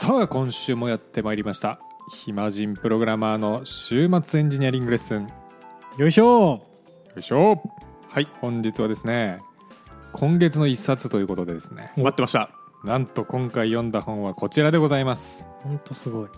[0.00, 1.80] さあ今週もやってまいりました。
[2.08, 5.22] 暇人プログラマーの週末エンジニアリングレッスン。
[5.24, 5.28] よ
[5.98, 6.62] よいしょ。
[7.16, 7.60] いしょ。
[8.08, 9.40] はい本日はですね
[10.12, 11.90] 今月の一冊ということでですね。
[11.96, 12.50] 待ってました。
[12.84, 15.48] なんと今回読んだ本はこちらでございます。
[15.64, 16.28] ほんとすごい。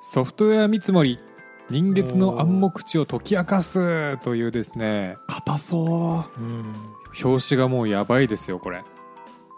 [0.00, 1.20] ソフトウェア見積もり
[1.68, 6.40] 人月の暗黙知を解き明かすというですね硬そう。
[6.40, 6.74] ん。
[7.22, 8.78] 表紙がもうやばいですよこれ。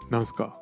[0.09, 0.57] うなんすか？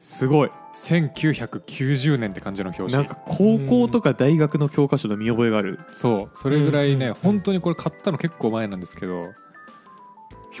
[0.00, 0.50] すごい。
[0.74, 2.92] 1990年って感じの表紙。
[2.92, 5.80] なんか高校とか大学の教科書の見覚えがある。
[5.94, 6.38] そう。
[6.38, 7.14] それぐらいね、うん。
[7.14, 9.32] 本当にこれ買ったの結構前なんですけど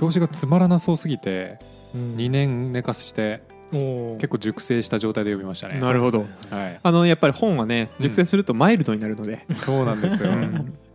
[0.00, 1.58] 表紙がつまらなそうすぎて
[1.94, 5.80] 2年寝かしてお結構熟成した状態で読みましたね。
[5.80, 6.24] なるほど。
[6.50, 6.80] はい。
[6.82, 8.04] あのやっぱり本はねうん。
[8.04, 10.30] 熟成するとマイルドになるので、そうなんですよ、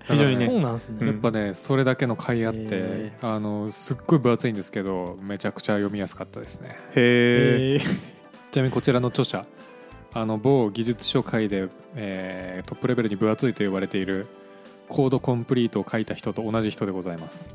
[0.04, 0.46] 非常にね。
[0.46, 6.70] そうなんですね、やっぱねそれだけの甲斐あって、へあのすっごい分厚いんですけどめちゃくちゃ読みやすかったですね。
[6.96, 8.11] へええ
[8.52, 9.46] ちなみにこちらの著者
[10.14, 14.28] あの某技術書界で、えートップレベルに分厚いと呼ばれている
[14.90, 17.54] コードコンプリートを書いた人と同じ人でございます。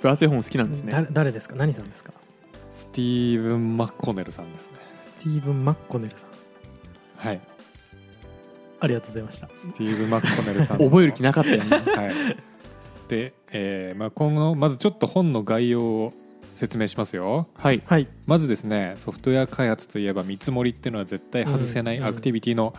[0.00, 0.92] 分厚い本好きなんですね。
[0.92, 1.56] 誰誰ですか？
[1.56, 2.12] 何さんですか？
[2.72, 4.76] スティーブン・マッコネルさんですね。
[5.18, 6.28] スティーブン・マッコネルさん。
[7.16, 7.40] はい。
[8.80, 9.48] ありがとうございました。
[9.54, 10.78] スティーブン・マッコネルさん。
[10.78, 11.70] の 覚える気なかったよね。
[11.70, 12.14] はい。
[13.08, 16.12] で、えーまあ、今後まずちょっと本の概要を
[16.58, 17.46] 説明しますよ。
[17.54, 17.82] はい。
[17.86, 18.08] はい。
[18.26, 22.04] まずですねソフトウェア開発といえば見積もりっていうのは絶対外せないうん。
[22.04, 22.74] アクティビティの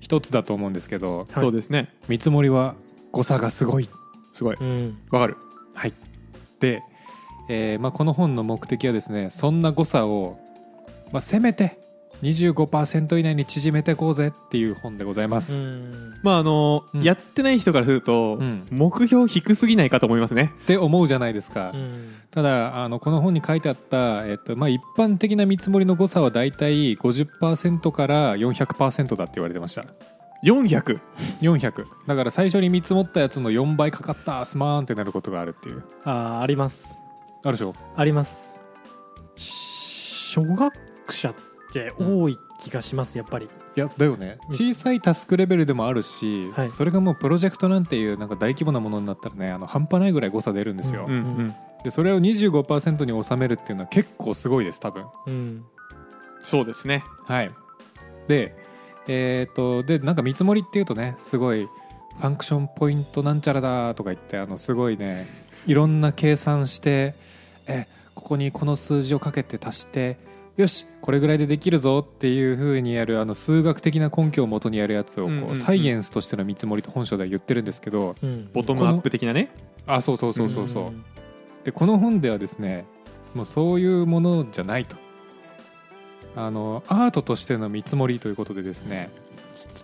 [0.00, 1.26] 一つだと思うんですけど、はい。
[1.34, 1.92] そうですね。
[2.08, 2.76] 見積もりは
[3.10, 3.88] 誤差がすごい。
[4.32, 4.56] すごい。
[4.60, 4.98] うん。
[5.10, 5.36] わかる？
[5.74, 5.92] はい。
[6.60, 6.82] で、
[7.48, 10.38] えーまあ、この本の目的はですねそんな誤差を、
[11.12, 11.78] まあ、せめて
[12.22, 16.14] 25%以内に縮めていこうぜっていう本でございます、うん。
[16.22, 17.02] まああの、うん。
[17.02, 18.66] やってない人からすると、うん。
[18.70, 20.52] 目標低すぎないかと思いますね。
[20.62, 22.14] って思うじゃないですか、うん。
[22.30, 29.84] ただあのこの本に書いてあった、えっとまあ、一般的な見積もりの誤差はだいたい50%から400%だって言われてました。
[30.44, 31.00] 400
[31.40, 34.44] 400だから最初に見積もったやつの4倍かかった。
[34.44, 35.82] スマーンってなることがあるっていう。
[36.04, 36.86] あーあります。
[37.44, 37.74] あるでしょ？
[37.96, 38.60] あります。
[39.36, 40.72] 初学
[41.10, 41.53] 者って
[41.98, 43.46] 多い気がしますやっぱり。
[43.46, 44.38] いやだよね。
[44.48, 44.54] うん。
[44.54, 46.70] 小さいタスクレベルでもあるし、はい。
[46.70, 51.14] それがもうプロジェクトなんていうなんか大規模なものになったらねあの半端ないぐらい誤差出るんですよ、ううん。
[51.14, 51.54] うん。
[51.82, 55.04] でそれを25%に収めるっていうのは結構すごいです多分。
[55.26, 55.64] うん。
[56.40, 57.04] そうですね。
[57.26, 57.50] はい。
[58.28, 58.54] で
[59.06, 61.68] えっ、とでなんか見積もりっていうとねすごい
[62.18, 65.26] ファンクションポイントなんちゃらだとか言ってあのすごいね
[65.66, 67.14] いろんな計算して
[67.66, 70.16] えここにこの数字をかけて足して
[70.56, 75.56] よしこれぐらいでできるぞっていうふうにやるあの数学的な根拠をもとにやるやつをこう、うんうんうん。
[75.56, 78.50] サイエンスとしての見積もりと本書では言ってるんですけどうん。
[78.52, 79.50] ボトムアップ的なね。
[79.86, 81.04] あそうそうそうそうそう、ん。
[81.64, 82.84] でこの本ではですね
[83.34, 84.96] もうそういうものじゃないと。
[86.36, 89.08] あのアートとしての見積もりということでですね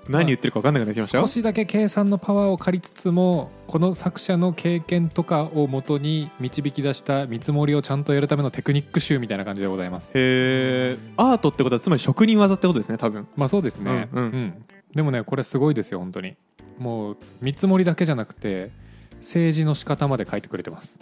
[0.09, 1.25] 何言ってるか分かんなくなってきましたよ。
[1.25, 10.13] 少しだけ計算のパワーを借りつつもこの作者の経験とかをもとに導き出した見積もりをちゃんとやるためのテクニック集みたいな感じでございます。
[10.15, 13.27] へえアートってことはつまり職人技ってことですね多分。
[13.37, 14.65] まあそうですね、うんうん。
[14.95, 16.37] でもねこれすごいですよ本当に。
[16.79, 18.71] もう見積もりだけじゃなくて
[19.19, 20.99] 政治の仕方まで書いてくれてます。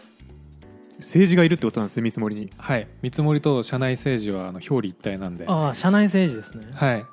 [0.99, 2.51] 政治がいるってことなんですね見積もりに。
[2.59, 2.89] はい。
[3.03, 5.45] 見積もりと社内政治はあの表裏一体なんで。
[5.47, 6.67] ああ社内政治ですね。
[6.75, 7.05] はい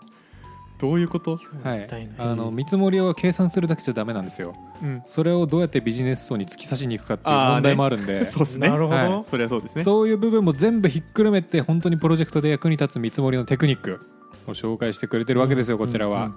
[0.78, 1.40] どういうこと？
[1.63, 1.88] はい。
[2.18, 4.53] あの見積もりを計算するだけじゃダメなんですよ。
[4.84, 5.03] うん。
[5.08, 8.68] それをどうやってビジネス層に突き刺しに行くかっていう問題もあるんで、 そうですね。
[8.69, 9.24] なるほど、はい。
[9.24, 9.84] それはそうですね。
[9.84, 14.02] そういう部分も全部ひっくるめて本当にプロジェクトで役に立つ見積もりのテクニック
[14.47, 16.34] を紹介してくれてるわけですよ、こちらは、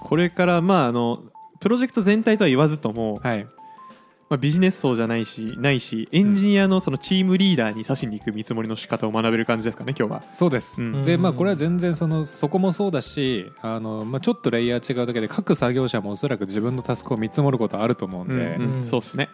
[0.00, 1.22] これからまああの
[1.60, 3.46] プロジェクト全体とは言わずとも、はい
[4.28, 11.04] まあ、ビジネス層じゃないしないしエンジニアのそのチームリーダーに指しに行く見積もりの仕方を学べる感じですかね今日は、そうです、うん。
[11.04, 18.88] でまあこれは全然そのそこもそうだしあの、まあ、ちょっとレイヤー違うだけで各作業者もおそらく自分のタスクを見積もることあると思うんで、うんうん。
[18.88, 19.28] そうですね。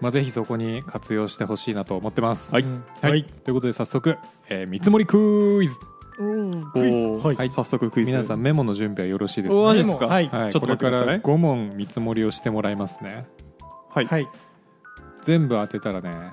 [0.00, 2.64] まあ、ぜひそこに活用してほしいなと思ってます、はい。
[2.64, 3.10] うんはい。
[3.12, 3.24] はい。
[3.24, 4.18] ということで早速、
[4.50, 5.78] えー見積もりクイズ。
[6.18, 6.68] おー。
[6.68, 6.96] おクイズ。
[6.96, 7.36] ーはい。
[7.36, 7.48] はい。
[7.48, 8.10] 早速クイズ。
[8.10, 9.62] 皆さんメモの準備はよろしいですか？
[9.62, 10.28] おーマジですかはい。
[10.28, 11.36] はい、ちょっとこれから待ってください。
[11.36, 13.26] 5問見積もりをしてもらいますね
[13.94, 14.28] はい、はい。
[15.22, 16.30] 全部当てたらね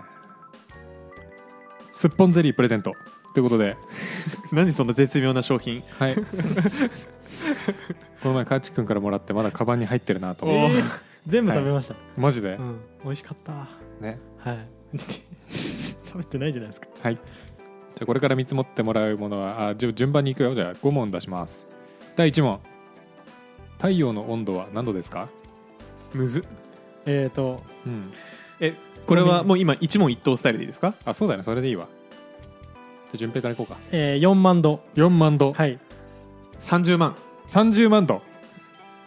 [1.92, 2.94] すっぽんゼリープレゼント。
[3.34, 3.78] ということで、
[4.52, 5.82] 何その絶妙な商品。
[6.00, 6.16] はい、
[8.22, 10.78] この前カチ君からもらってまだカバンに入ってるなと思って。
[10.78, 10.84] おー。
[10.84, 12.80] えー全部食べました、マジで、うん。
[13.04, 13.68] 美味しかった。
[14.04, 14.20] ね。
[14.40, 14.68] はい。
[16.08, 16.88] 食べてないじゃないですか。
[17.04, 17.16] はい。
[17.16, 17.24] じゃ
[18.02, 20.56] あこれから見積もってもらうものはあじゃあ順番にいくよ。
[20.56, 21.68] じゃあ5問出します。
[22.16, 22.60] 第1問。
[23.78, 25.30] 太陽の温度は何度ですか？
[26.16, 26.44] むず
[27.06, 28.12] えっ、ー、とうん。
[28.60, 28.76] え
[29.08, 30.94] これはもう今一問一答スタイルでいいですか？
[31.06, 31.44] あそうだよね。
[31.44, 31.88] それでいいわ。
[31.88, 33.78] じゃあ順平からいこうか。
[33.92, 34.82] えー、4万度。
[34.96, 35.80] 4万度、はい。
[36.60, 37.16] 30万。
[37.48, 38.22] 30万度。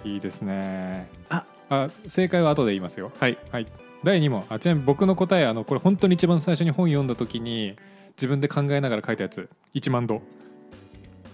[0.05, 1.09] いいですね。
[1.31, 1.45] あ。
[1.71, 3.11] あ正解は後で言いますよ。
[3.19, 3.39] はい。
[3.51, 3.67] はい。
[4.03, 4.45] 第2問。
[4.51, 7.77] あちなみに僕の答えあのこれ本当に一番最初に本読んだ時に
[8.17, 9.49] 自分で考えながら書いたやつ。
[9.75, 10.21] 1万度。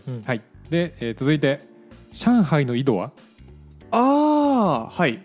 [0.07, 0.23] うん。
[0.25, 0.41] はい。
[0.69, 1.61] で、えー続いて
[2.13, 3.11] 上海の緯度は？
[3.93, 5.21] ああはい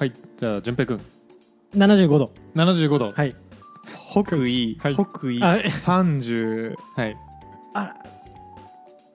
[0.00, 0.98] はいじゃあ順平君。
[1.76, 2.32] 75度。
[2.54, 3.12] 75度。
[3.12, 3.36] はい。
[4.10, 4.94] 北緯、はい。
[4.94, 7.16] 北緯あ35はい。
[7.74, 7.94] あ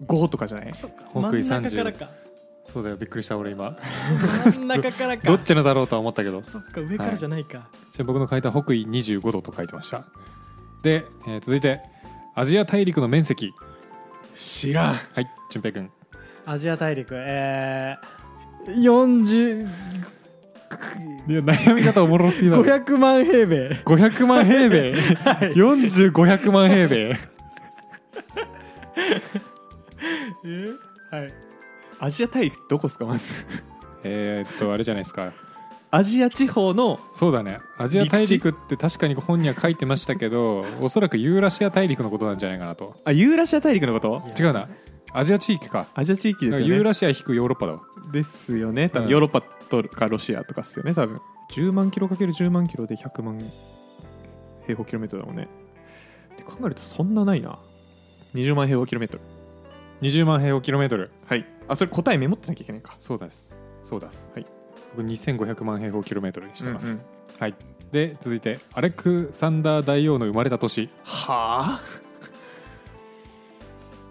[0.08, 0.74] とかじゃない？
[0.76, 1.06] そっか。
[1.10, 2.10] 北緯真ん中からか。
[2.72, 3.76] そうだよびっくりした俺今。
[4.54, 5.28] 真ん中からか。
[5.28, 6.44] どっちのだろうとは思ったけど。
[6.44, 10.06] そっか上からじゃないか、じゃあ僕の書いた北緯25度と書いてました。
[10.84, 11.82] で、えー続いて
[12.36, 13.52] アジア大陸の面積。
[14.36, 14.94] 知らん。
[14.94, 15.90] はい順平君。
[16.46, 19.68] アジア大陸えー、40
[21.28, 22.64] いや悩み方おもろすぎだろ。
[22.64, 23.70] 500万平米。
[23.86, 24.94] 500万平米。
[25.56, 27.10] 40500万平米。
[31.12, 31.34] はい。
[32.00, 33.46] アジア大陸どこですかまず？
[34.04, 35.32] えーっとあれじゃないですか。
[35.92, 37.60] アジア地方のそうだね。
[37.78, 42.96] アジア大陸って確かに本には書いてましたけどおそらくユーラシア大陸のことなんじゃないかなと。
[43.06, 44.22] あユーラシア大陸のこと？
[44.42, 44.68] 違うな。
[45.14, 45.88] アジア地域か。
[45.96, 46.74] アジア地域ですよね。
[46.74, 47.82] ユーラシア引くヨーロッパだわ。
[48.12, 48.90] ですよね。
[48.90, 49.06] 多うん。
[49.06, 51.20] 分ヨーロッパとかロシアとかっすよね多分。
[51.52, 53.40] 10万キロかける10万キロで100万
[54.66, 55.48] 平方キロメートルだもんね。
[56.34, 57.60] って考えるとそんなないな。
[58.34, 59.24] 20万平方キロメートル。
[60.02, 61.12] 20万平方キロメートル。
[61.28, 61.46] はい。
[61.68, 62.96] あそれ答えメモってなきゃいけないか。
[63.00, 63.58] そうです。
[63.84, 64.32] そうです。
[64.34, 64.46] はい。
[64.96, 67.02] 僕2500万平方キロメートルにしてます、うんうん。
[67.40, 67.56] はい。
[67.92, 70.90] で続いてアレクサンダー大王の生まれた年。
[71.04, 71.82] はあ？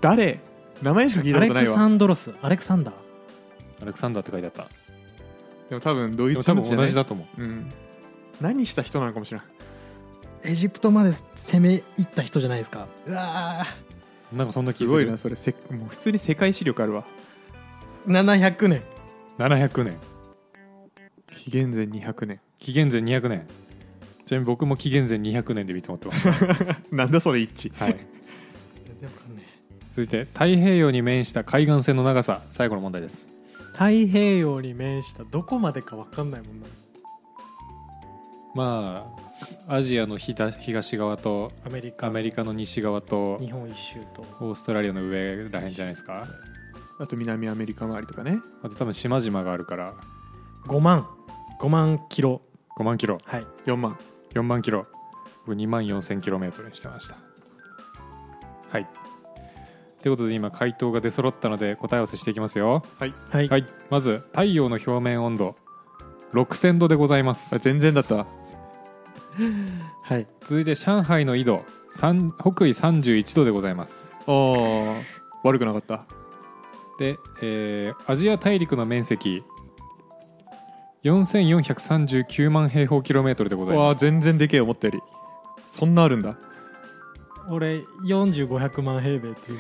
[0.01, 0.41] 誰？
[0.83, 1.77] 名前しか聞いたアレクことないわ。
[1.77, 2.33] サンドロス。
[2.41, 2.95] アレクサンダー。
[3.83, 4.69] アレクサンダーって書いてあった
[5.69, 7.43] でも多分ドイツ人同じだと思う。
[7.43, 7.73] うん。
[8.41, 9.47] 何した人なのかもしれない
[10.45, 12.87] エジプトまで攻め入った人じゃないですか。
[13.07, 13.67] うわ
[14.33, 17.05] なんかそんな気すするごいなそれせもう普通に世界史力あるわ。
[18.07, 18.83] ー700年。
[19.39, 19.97] 700年。
[21.31, 22.41] 紀元前200年。
[22.59, 23.47] 紀元前200年。
[24.27, 26.79] ちなみに僕も紀元前200年で見積もってました。
[26.95, 27.97] なんだそれ一致はい。
[28.87, 29.45] 全然わかんない
[29.95, 33.29] 続いて太平洋に面した海岸線の長さ最後の問題です
[33.75, 36.67] 太平洋に面したどこまでかわかんないもんな。
[38.55, 39.12] ま
[39.69, 42.06] あアジアの東東側とアメリカ。
[42.06, 44.23] アメリカの西側と日本一周と。
[44.41, 46.29] オーストラリアの上らへんじゃないですか。
[47.00, 48.38] あと南アメリカ周りとかね。
[48.62, 49.94] あと多分島々があるから。
[50.67, 51.09] 5万。
[51.61, 52.41] 5万キロ。
[52.79, 53.19] 5万キロ。
[53.25, 53.47] はい。
[53.67, 53.99] 4万。
[54.35, 54.87] 4万キロ。
[55.47, 57.17] 僕2万4000キロメートルにしてました。
[58.70, 59.04] はい
[60.05, 62.83] ということで今回答が出揃ったので答え合わせしていきますよ。
[62.99, 63.15] はい。
[63.31, 63.67] はい、はい。
[63.89, 65.56] まず太陽の表面温度。
[66.35, 67.56] 6000度でございます。
[67.56, 68.27] あ全然だった。
[70.05, 74.21] はい、続いて上海の緯度三北緯31度でございます。
[74.27, 75.03] あー。
[75.43, 76.05] 悪くなかった。
[76.99, 79.43] で、えーアジア大陸の面積
[81.05, 85.01] 4439万平方キロメートルでございわあます全然でけえ思ったより。
[85.67, 86.37] そんなあるんだ
[87.50, 89.56] 俺4500万平米ってい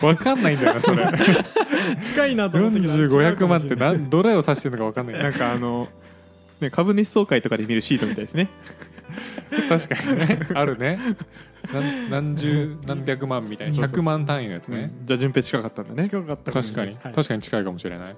[0.00, 0.04] う。
[0.06, 1.06] わかんないんだよなそれ。
[2.00, 5.22] 近いなと思ったけど4500万ってどれを指してるのかわかんない。
[5.22, 5.88] なんかあの、
[6.60, 8.48] ね、株主総会とかで見るシートみたいですね。
[9.68, 10.40] 確かにね。
[10.54, 10.98] あるね。
[11.72, 13.98] 何何十何百万みたいなそうそう。
[13.98, 16.08] 100万単位のやつね、じゃあ順平近かったんだね。
[16.08, 17.12] 近かった確かに、はい。
[17.14, 18.16] 確かに近いかもしれない。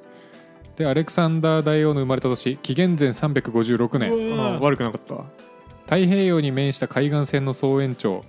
[0.76, 4.60] でアレクサンダー大王の生まれた年紀元前356年。
[4.60, 5.26] 悪くなかったわ
[5.84, 8.24] 太平洋に面した海岸線の総延長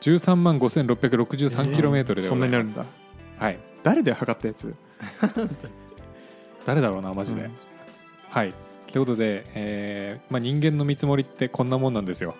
[0.00, 2.84] 13万 5663km でそござます、んないになるんだ。
[3.38, 3.58] はい。
[3.82, 4.74] 誰で測ったやつ？
[6.64, 7.50] 誰だろうなマジで、うん。
[8.28, 8.54] はい。
[8.92, 12.34] ということで、えーまあ、人間の見積もりってこんなもんなんですよ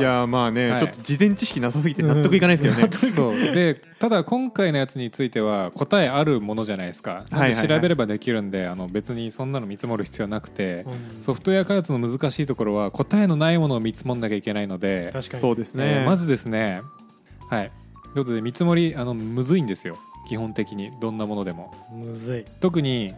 [0.00, 0.02] い。
[0.02, 0.80] やーまあね、はい。
[0.80, 3.36] ちょっと事前知識なさすぎて納得いかないですけどね、そう。
[3.36, 7.24] でただ今回のやつについては答えあるものじゃないですか。
[7.30, 11.22] は調べればできるんで、あの別にそんなの見積もる必要なくて、うん。
[11.22, 16.82] ソフトウェア開発の難しいところは答えのないものを見積もんなきゃいけないので、確かにそうですね、えーまずですね。
[17.48, 17.70] はい。
[18.14, 19.98] ということで見積もりあのむずいんですよ。
[20.28, 20.90] 基本的に。
[21.00, 21.72] どんなものでも。
[21.92, 22.44] むずい。
[22.60, 23.14] 特に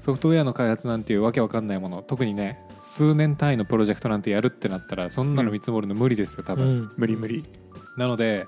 [0.00, 2.02] ソフトウェアの開発なんていうわけわかんないもの。
[2.02, 6.90] 特にね数年単位のプロジェクトなんてやるってなったらそんなの見積もるの無理ですよ多分、うん。
[6.96, 7.44] 無理無理。
[7.96, 8.46] なので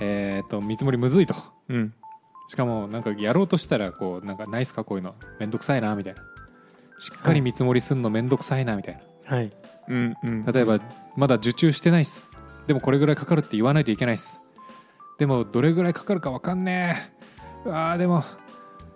[0.00, 1.34] えーっと見積もりむずいと。
[1.68, 1.94] うん。
[2.48, 5.14] しかもなんかやろうとしたらこうなんかないっすかこういうの。
[5.38, 6.20] めんどくさいなみたいな。
[6.98, 9.52] しっかり見積もりすんのめんどくさいなみたいはい。
[9.88, 10.44] うんうん。
[10.44, 10.78] な例えば
[11.16, 12.28] まだ受注してないっす。
[12.66, 14.40] でもこれぐらいかかるって言わないといけないっす。
[15.18, 16.96] でもどれぐらいかかるかわかんね
[17.64, 17.68] え。
[17.68, 18.24] うわーでも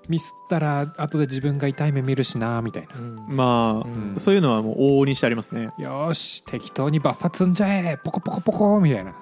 [0.08, 2.96] ミスったら後で自分が痛い目見るしなみたいな。
[2.96, 3.26] うん。
[3.28, 4.14] まあ、うん。
[4.18, 5.70] そういうのはもう往々にしてありますね。
[5.78, 9.14] よーし適当にバッファ積んじゃえポコポコポコみたいな。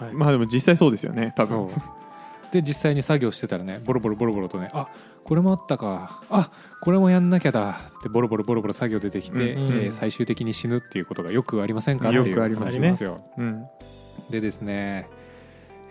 [0.00, 0.12] はい。
[0.14, 1.48] まあでも実際そうですよね多分。
[1.48, 1.80] そう。
[2.52, 4.88] で実際に作業してたらねボロボロボロボロとねあ
[5.24, 6.22] これもあったか。
[6.30, 6.50] あ
[6.82, 7.78] これもやんなきゃだ。
[7.98, 9.40] ってボロボロボロボロ作業出てきて、うん。
[9.40, 12.10] えー最終的に死ぬっていうことがよくありませんか？
[12.10, 12.96] よくありますね。
[13.38, 13.64] うん。
[14.30, 15.08] でですね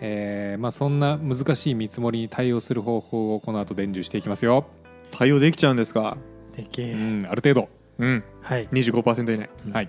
[0.04, 4.66] えーまあ、そんな難しい見積もりに対応する方法をこの後伝授していきますよ、
[5.12, 6.16] 対応できちゃうんですか？
[6.56, 7.68] でけえ、うん、ある程度。
[7.98, 8.24] うん。
[8.40, 8.66] はい。
[8.68, 9.48] 25%以内。
[9.72, 9.88] はい、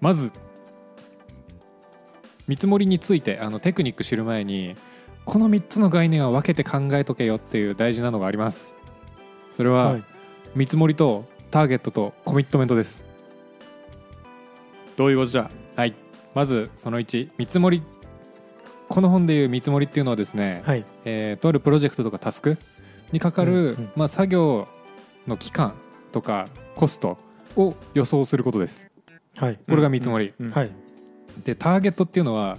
[0.00, 0.32] まず
[2.48, 4.74] 見積もりについてあのテクニック知る前に
[5.26, 8.72] この3つの概念は分けて考えとけよっていう大事なのがあります。
[9.54, 10.04] それは、はい。
[10.54, 13.04] 見積もりとターゲットとコミットメントです。
[14.96, 15.50] どういうことじゃ？
[15.76, 15.94] はい。
[16.34, 17.82] まずその1見積もり
[18.90, 20.84] この本でいう見積もりっていうのはですね、はい。
[21.04, 22.58] えーとあるプロジェクトとかタスク
[23.12, 23.92] にかかる、うんうん。
[23.94, 24.66] まあ、作業
[25.28, 25.74] の期間
[26.10, 27.16] とかコスト
[27.54, 28.90] を予想することです。
[29.36, 29.58] はい。
[29.68, 30.70] これが見積もり、うんはい。
[31.44, 32.58] でターゲットっていうのは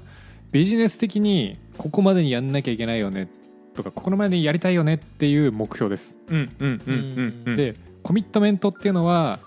[0.54, 3.28] ビジネス的にここまでにやんなきゃいけないよね
[3.76, 7.56] とかここまでにやりたいよねっていう目標です、うんうんうんうんうん。
[7.58, 9.40] でコミットメントっていうのは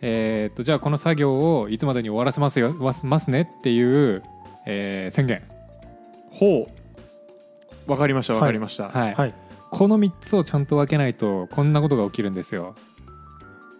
[0.00, 4.22] えー、とじゃあこの作業をいつまでに終わらせますよわますねっていう、
[4.66, 5.42] えー宣言
[6.38, 6.68] ほ
[7.86, 7.90] う。
[7.90, 9.34] わかりましたわかりました、はい、はい。
[9.70, 12.74] この3つをちゃんと分けないとこんなことが起きるんですよ。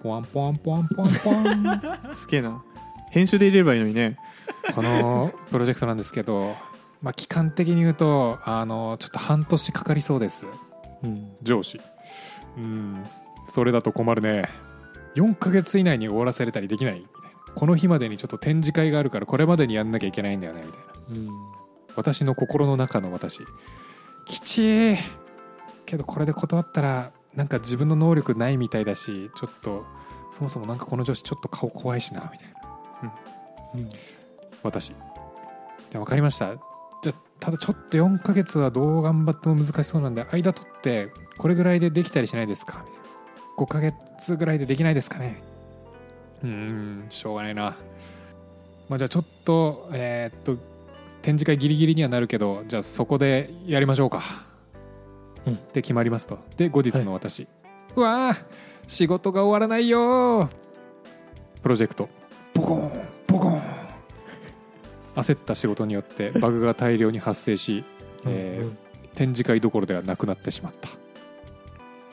[0.03, 1.81] ポワンポワンポワンポワンポワン。
[2.15, 2.63] すげえな。
[3.11, 4.19] 編集で入れればいいのにね。
[4.75, 6.57] このプロジェクトなんですけど、
[7.01, 10.47] まあ、期間的に言うとあのちょっと半年かかりそうです。
[11.03, 11.33] うん。
[11.43, 11.81] 上司。
[12.57, 13.05] うん。
[13.49, 14.49] それだと困るね。
[15.15, 16.95] 4ヶ月以内に終わらせれたりできない。
[16.95, 21.31] みたいなこの日までにちょっと展示会があるからこれまでにやんなきゃいけないんだよねみたいな。
[21.31, 21.58] うん
[21.99, 23.41] 私の心の中の私。
[24.25, 24.97] きちー
[25.85, 29.85] けどこれで断ったらなんか自分の能力ないみたいだしちょっと
[30.33, 32.49] そもそもなんかこの女子ちょっと顔怖いしなみたい
[33.03, 33.13] な。
[33.75, 33.91] うん。
[34.63, 34.89] 私。
[34.89, 36.55] じゃあ分かりました。
[37.03, 42.85] じゃあただちょっと4ヶ月はどう頑張っても難しそうなんで間取ってこれぐらいでできたりしないですか？
[42.87, 43.01] みたいな
[43.59, 45.43] 5ヶ月ぐらいでできないですかね？
[46.45, 47.77] うーんしょうがないな。
[48.89, 50.78] まあじゃあちょっとえーっと
[51.29, 54.23] 展示会ギリギリにはなるけどじゃあそこでやりましょうか、
[55.45, 55.55] うん。
[55.57, 56.39] って決まりますと。
[56.57, 57.47] で後日の私、
[57.97, 58.45] うわー
[58.87, 60.49] 仕事が終わらないよー。
[61.61, 62.09] プロジェクト。
[62.55, 63.63] ボコーンボコーン。
[65.17, 67.85] 焦った仕事によって バグが大量に発生し、
[68.27, 68.73] えー
[69.15, 70.89] 展示会どころではなくなってしまった。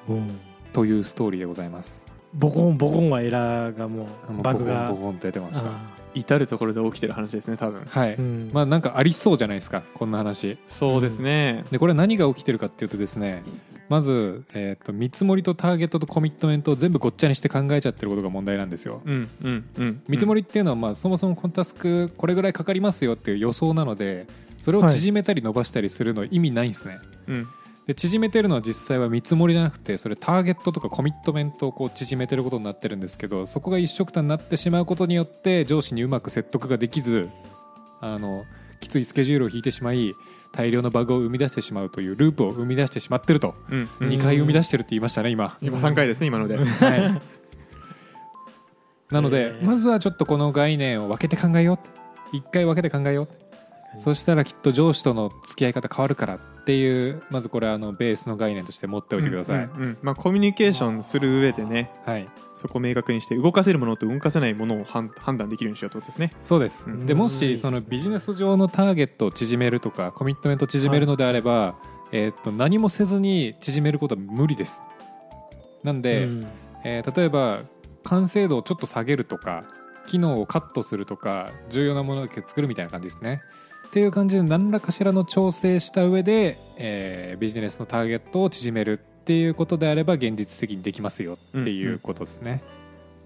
[0.10, 0.16] うん。
[0.16, 0.40] うん
[0.74, 2.06] というストーリーでございます。
[2.34, 4.88] ボコンボコンはエラーがももううバグが。
[4.90, 5.70] ボコンボコンと出てました。
[5.70, 7.86] あ至る所で起きてる話ですね多分。
[7.86, 8.50] はい、ーうん。
[8.54, 10.58] まあなんかありそうじゃないですかこんな話。
[10.68, 13.44] そうですね、でこれ何が起きてるかっていうとですね
[13.90, 19.02] まず、えー、と見積もりとターゲットとコミットメントを全部ごっちゃにして考えちゃってることが問題なんですよ。
[19.06, 20.02] うんうんうん。
[20.08, 24.28] 見積もりっていうのは、まあ、そもそもこのタスクこれぐらいかかりますよっていう予想なので
[24.62, 27.48] それを縮めたり伸ばしたりするの意味ないんですね、うん
[27.88, 37.30] で縮めてるのは実際は見積もりじゃなくてそれターゲットとかコミットメントをこう縮めてることになってるんですけどそこが一緒くたになってしまうことによって上司にうまく説得ができず
[38.02, 38.46] あの
[38.80, 40.16] きついスケジュールを引いてしまい
[40.52, 43.90] 大量のバグを生み出してしまうというループを生み出してしまってると、うん。
[44.00, 46.56] うん2回生み出してるって言いましたね今、今3回ですね今ので。
[46.56, 46.66] はい、
[49.12, 49.66] なので、えー。
[49.66, 51.80] まずはちょっとこの概念を分けて考えよ
[52.34, 52.36] う。
[52.38, 54.02] 1回分けて考えよう。
[54.02, 59.98] そしたらきっと上司との付き合い方変わるからっていうまずこれはあのベースの概念として持っておいてください、うんうんうん。
[60.02, 61.92] まあ、コミュニケーションする上でね。
[62.08, 62.28] はい。
[62.56, 66.34] そこを明確にして動かせるものと動かせないものを判判断できるようにしようってことですね。
[66.44, 67.06] そうです、うん。
[67.06, 71.76] でもしそのビジネス上のターゲットを縮めるとかコミットメントを縮めるのであれば、
[72.12, 74.82] えーっと何もせずに縮めることは無理です。
[75.84, 76.48] なんで、うん。
[76.84, 77.60] えー例えば
[78.04, 79.66] 完成度をちょっと下げるとか
[80.08, 83.42] 機能をカットするとか重要なものだけ作るみたいな感じですね
[83.96, 92.62] っていう感じで何らかしらの調整した上で、えービジネスのターゲットを縮めるっていうことであれば現実的にできますよっていうことですね、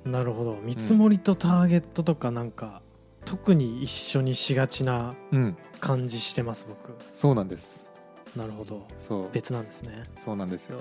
[0.05, 0.59] なるほど。
[0.61, 2.83] 見積もりとターゲットとかなんか
[3.25, 6.95] 特に一緒にしがちなうん、感じしてます僕。
[7.15, 7.89] そうなんです。
[8.35, 8.85] なるほど。
[8.99, 9.29] そう。
[9.33, 10.03] 別なんですね。
[10.23, 10.79] そうなんですよ、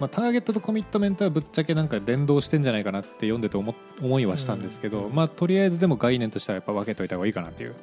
[0.00, 7.74] まあ、ターゲットとコミットメントはぶっちゃけなんか連動してんじゃないかなって読んでて思思いはしたんですけど、うんまあとりあえずでも概念としてはやっぱ分けといた方がいいかなっていう。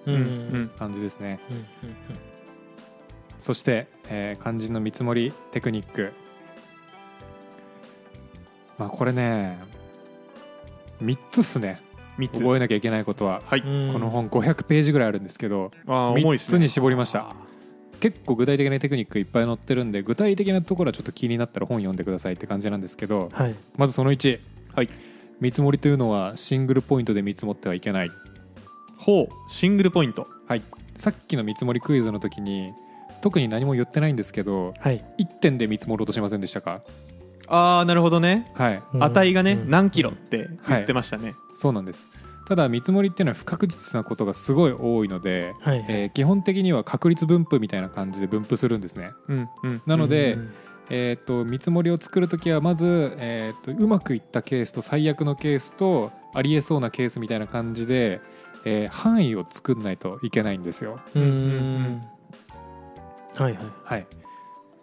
[0.77, 1.39] 感じですね。
[1.49, 1.65] うんうん
[3.39, 6.13] そして、えー肝心の見積もりテクニック。
[8.77, 9.57] まあこれね
[11.01, 11.81] 3つっすね。
[12.19, 12.39] 3つ。
[12.41, 16.57] 覚えなきゃいけないことは、はい、うんこの本500ページぐらいあるんですけどあー重い3ですね。
[16.59, 17.35] つに絞りました
[18.01, 23.55] 結構具体的なテクニックいっぱい載ってるんで具体的なところはちょっと気になったら本読んでくださいって感じなんですけどはい。
[23.77, 24.39] まずその1、
[24.75, 24.89] はい。
[25.39, 28.11] 見積もりというのはシングルポイントで見積もってはいけない。
[28.97, 29.51] ほう。
[29.51, 30.27] シングルポイント。
[30.97, 32.73] さっきの見積もりクイズの時に
[33.21, 35.03] 特に何も言ってないんですけどはい。
[35.17, 36.81] 1点で見積もろうとしませんでしたか？
[37.47, 38.51] ああなるほどね。
[38.55, 38.81] はい。
[38.93, 39.69] うん値がね、うん。
[39.69, 42.07] 何キロって言ってましたね、そうなんです
[42.51, 49.11] ただ見積もりっていうのは不確実なことがすごい多いので、はいえー基本的には確率分布みたいな感じで分布するんですね。
[49.29, 49.81] うんうん。
[49.85, 50.53] なので、うん
[50.89, 58.19] えー、と見積もりを作るときはまず、えー、とうまくいったケースと最悪のケースとありえそうなケースみたいな感じで、
[58.65, 60.99] えー範囲を作んないといけないんですよ。
[61.15, 62.01] うーん。
[63.35, 63.63] はいはい。
[63.85, 64.07] はい、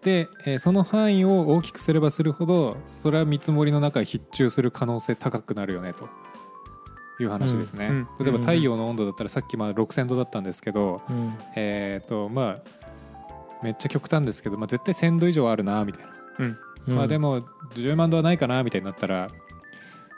[0.03, 6.09] で、えーその範囲を大きくすればするほどそれは見積もりの中に必中する可能性高くなるよねと
[7.21, 7.87] いう話ですね。
[7.87, 11.35] うん例えば太陽の温度だったらさっきまあ6000度だったんですけど、うん。
[11.57, 12.59] えーとまあ、
[13.63, 16.57] めっちゃ極端ですけど、まあ、絶対1000度以上あるなみたいな。
[16.95, 17.43] まあでも
[17.75, 19.29] 10万度はないかなみたいになったら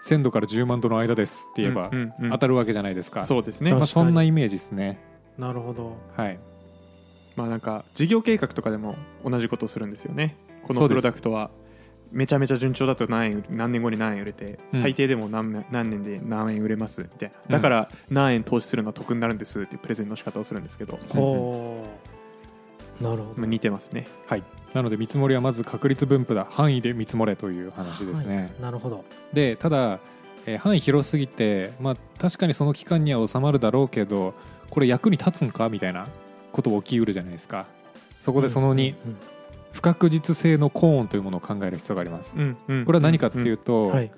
[0.04, 2.30] 1000度から10万度の間ですって言えばうんうんうん。
[2.30, 3.73] 当たるわけじゃないですか、そうですね。
[3.73, 5.00] まあ、そんなイメージですね。
[5.38, 5.97] なるほど。
[6.16, 6.38] はい。
[7.37, 10.37] まあなんか事業計画とかでも同じことをするんですよね。
[10.66, 11.50] このプロダクトは
[12.12, 14.81] めちゃめちゃ順調だと何円何年後に何円売れて、うん。
[14.81, 17.37] 最低でも何年何年で何円売れますみたいな。
[17.47, 17.52] うん。
[17.52, 21.85] だから何円投資するのは得になるんですっていうプレゼンの仕方をするんですけど、ほ
[23.00, 23.02] う。
[23.02, 23.40] なるほど。
[23.40, 24.07] まあ、似てますね。
[24.26, 24.43] はい。
[24.73, 26.47] なので見積もりはまず確率分布だ。
[26.49, 28.50] 範囲で見積もれという話ですね、はい。
[28.61, 29.05] なるほど。
[29.33, 30.00] でただ、
[30.47, 34.35] えー範囲広すぎて、まあ、確かにその期間には収まるだろうけど
[34.71, 36.07] これ役に立つんかみたいな
[36.50, 37.67] こと起きうるじゃないですか。
[38.21, 39.17] そこでその2、うん
[39.73, 44.11] 不確実性のコーンというものを考える必要があります、うんうんこれは何かっていうと、はい。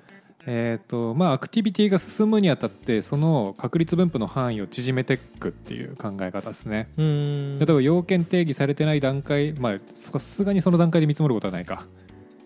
[0.44, 6.88] えーとまあ、アクティビティが進むにあたってその確率分布の範囲を縮めていくっていう考え方ですね。
[6.96, 11.86] 例えば要件定義されてない段階まあさすがにその段階で見積もることはないか、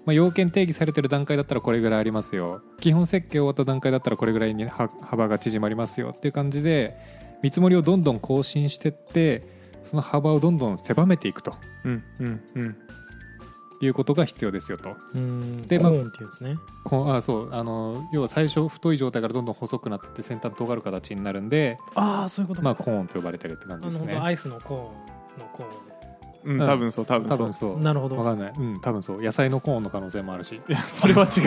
[0.05, 2.61] まあ、要件定義されてる段階だったらこれぐらいありますよ。
[2.81, 6.95] 基本設計終わった段階だったらこれぐらいには幅が縮まりますよっていう感じで
[7.43, 9.56] 見積もりをどんどん更新してって
[9.87, 11.55] その幅をどんどん狭めていくと。
[11.85, 12.77] うんうんうん。
[13.79, 14.91] いうことが必要ですよと。
[14.91, 15.63] うーん。
[15.63, 16.57] でまあコーンっていうんですね。
[16.85, 24.15] こうあそうあの要は最初太い状態からどんどん細くなってって先端尖る形になるんでああそういうことまあ、コーンと呼ばれてるって感じですね。
[24.15, 25.86] 本当アイスのコーンのコー
[26.47, 27.39] うん多分そう多分そう。
[27.39, 27.79] 多分そう。
[27.79, 28.17] ンなるほど。
[28.17, 28.53] わかんない。
[28.57, 28.81] うん。
[28.81, 29.23] 多分そう。
[29.23, 30.55] 野菜のコーンの可能性もあるし。
[30.55, 31.41] いやそれは違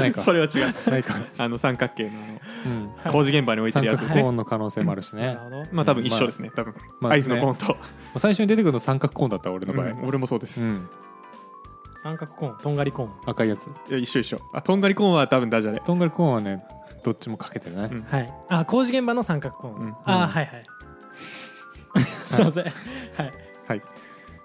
[0.00, 0.22] ないか。
[0.22, 0.90] うそれは違う。
[0.90, 2.10] ないか、あの三角形の
[3.12, 4.14] 工事現場に置いて三るやつですね。
[4.14, 5.64] 角コーンの可能性もあるしね、なるほど。
[5.72, 6.50] まあ多分一緒ですね。
[6.54, 6.74] 多分。
[7.00, 7.76] まあアイスのコーンと、
[8.18, 10.88] 最初に出てくるの三角コーンだった俺の場合、うん俺もそうです、うん。
[12.02, 13.10] 三角コーンとんがりコーン。
[13.26, 13.66] 赤いやつ。
[13.66, 14.40] いや一緒一緒。
[14.52, 15.80] あとんがりコーンは多分ダジャレ。
[15.80, 16.64] とんがりコーンはね
[17.04, 18.02] どっちもかけてるね、うん。
[18.02, 18.32] はい。
[18.48, 19.94] あ工事現場の三角コーン、うん。
[20.04, 20.66] あーはいはい。
[22.28, 22.64] すいません。
[22.64, 22.72] はい
[23.16, 23.32] はい、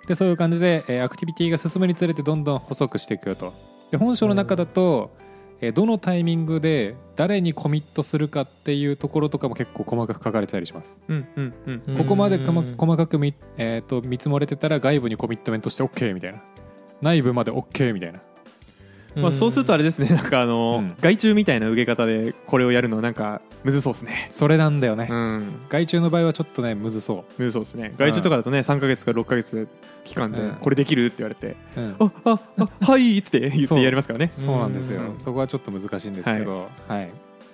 [0.07, 3.53] でそういう感じで、えーアクティビティが進むにつれてどんどん細くしていくよと。
[3.91, 5.11] で本書の中だと、
[5.61, 10.99] えーどのタイミングで誰にコミットするかっていうところとかも結構細かく書かれてたりします。
[11.07, 11.83] うんうんうん。
[11.87, 16.41] うんここまで細かく見,、えー、と見積もれてたら外部にコミットメントして OK みたいな。
[17.01, 18.21] 内部まで OK みたいな
[19.15, 20.95] まあ、そうするとあれれですね なんかあの、うん。
[20.99, 24.27] 害虫みたいな受け方でこれをやるのはなんかむずそうですね。
[24.29, 25.53] それなんだよね、うん。
[25.69, 27.93] 外注の場合はちょっとねむずそむずそうですね。
[27.97, 29.67] 害虫とかだとね3か月から6か月
[30.03, 30.55] 期間でうん。
[30.55, 31.95] これできるって言われてう、うん。
[31.99, 34.29] あああはいって 言ってやりますからね。
[34.29, 35.19] そうなんですよ、うん。
[35.19, 37.09] そこはちょっと難しいんですけど、はい。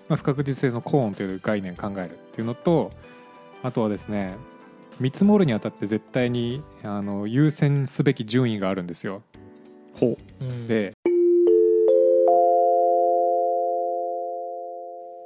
[0.10, 2.91] まあ、不確実性のコーンという概念考えるっていうのと
[3.63, 4.36] あとはですね
[5.00, 9.24] 見積もるにあたって絶対にあの優先すべき順位があるんですよ。
[10.00, 10.43] ほう。
[10.43, 10.93] んで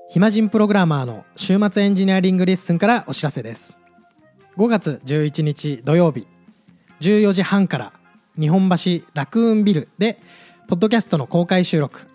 [0.09, 3.77] 暇人プログラマーの週末エンジニアリングレッスンからお知らせです。
[4.55, 6.27] 5月11日土曜日
[7.01, 7.93] 14時半から
[8.39, 10.21] 日本橋ラクーンビルで
[10.67, 12.07] ポッドキャストの公開収録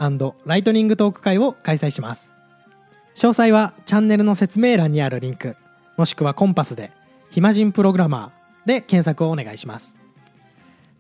[0.47, 2.33] ライトニングトーク会を開催します。
[3.15, 5.57] 詳細はチャンネルの説明欄にあるリンク
[5.97, 6.93] もしくはコンパスで
[7.31, 9.97] 「暇人プログラマー」で検索をお願いします。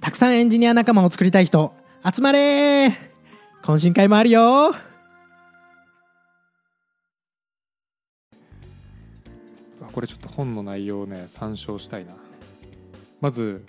[0.00, 1.72] たくさんエンジニア仲間を作りたい人
[2.04, 2.92] 集まれー!
[3.62, 4.74] 懇親会もあるよ
[9.92, 12.16] これちょっと本の内容をね参照したいな。
[13.20, 13.64] まず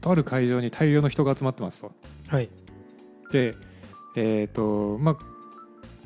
[0.00, 1.92] とある会場に大量の人が集まってますと。
[2.28, 2.48] はい。
[3.32, 3.54] で
[4.16, 5.16] えっ、とまあ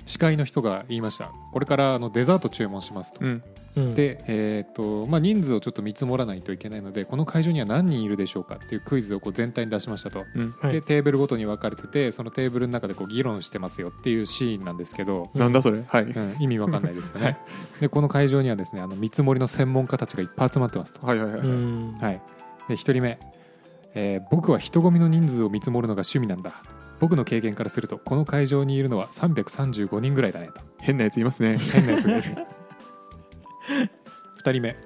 [0.07, 1.33] 司会の人が言いました。
[1.53, 3.25] これからあのデザート注文しますと。
[3.25, 3.43] う、うん、
[3.77, 3.95] うん。
[3.95, 10.55] で、えーとまあ、人数をちょっと見積もらないといけないのでこの会場には何人いるでしょうかっていうクイズをこう全体に出しましたと、うん。
[10.61, 10.73] はい。
[10.73, 15.85] でテーブルごとに分かれててそのテーブルの中でこう議論してますよっていうシーンなんですけど、うんなんだそれ？
[15.87, 17.37] はい、うん、意味わかんないですよね、 はい。
[17.81, 21.99] でこの会場にはですねあの見積もりの専門家たちがいっぱい集まってますと、はいはいはい、うん。
[22.01, 22.21] はい、
[22.69, 23.19] で1人目、
[23.95, 26.53] えー僕は人混みの人数を見積もるのが趣味なんだ。
[27.01, 30.61] 僕の経験からするとこの会場にいるのは335人ぐらいだねと。
[30.81, 31.57] 変なやついますね。
[31.57, 32.37] 変なやつがいる
[34.43, 34.77] 2人目。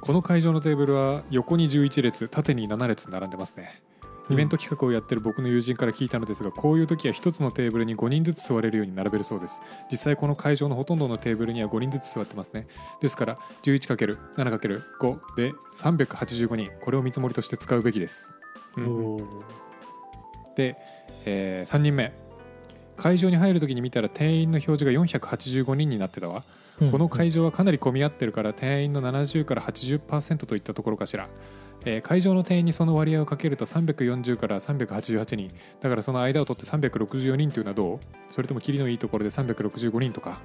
[0.00, 3.82] この会場のテーブルは横に11列縦に7列並んでますね。
[4.28, 9.62] イベント企画をやってる僕の友人から聞いたのですがこういう時は1つのテーブルに5人ずつ座れるように並べるそうです。
[9.90, 12.66] 実際この会場のほとんどのテーブルには5人ずつ座ってますね。
[13.00, 16.70] ですから 11×7×5 で385人。
[16.84, 18.32] これを見積もりとして使うべきです。
[18.76, 19.16] うん。
[20.56, 20.76] で、
[21.24, 22.25] え3人目
[22.96, 26.42] 会場に入る時に見たら定員の表示が485人になってたわ。
[26.80, 26.90] うん。
[26.90, 31.28] この会場はかなり混み合ってるから定員の70から80%といったところかしら、
[31.84, 35.50] えー会場の定員にその割合をかけると340から388人。
[35.80, 38.00] だからその間を取って364人というのはどう？
[38.30, 40.40] それともキリのいいところで365人とか。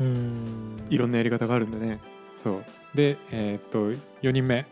[0.00, 0.86] うん。
[0.88, 1.98] いろんなやり方があるんでね。
[2.42, 2.64] そう。
[2.94, 3.92] でえーっと
[4.22, 4.66] 4人目。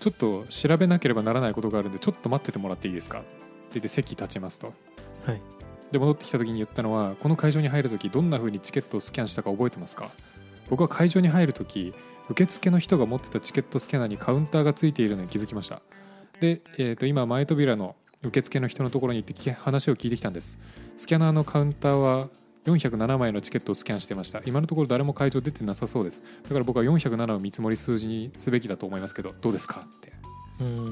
[0.00, 3.20] ちょっと調べなければならないことがあるんでちょっと待っててもらっていいですか？
[3.20, 3.28] って
[3.74, 4.72] 言って席立ちますと。
[5.24, 5.40] はい
[5.94, 10.10] で戻ってきた時に言ったのはこの会場に入る時どんな風にチケットをスキャンしたか覚えてますか？
[10.68, 11.94] 僕は会場に入る時
[12.28, 15.80] 受付の人が持ってたチケットスキャナーにカウンターがついているのに気づきました。
[16.40, 20.58] で、えー、と今前扉の受付の人のところに行って話を聞いてきたんです。
[20.96, 22.28] スキャナーのカウンターは
[22.64, 24.40] 407枚のチケットをスキャンしてました。
[24.46, 26.22] 今のところ誰も会場出てなさそうです。
[26.42, 29.86] だから僕は407を見積もり数字にすべきだと思いますけどどうですか？
[29.86, 30.12] って。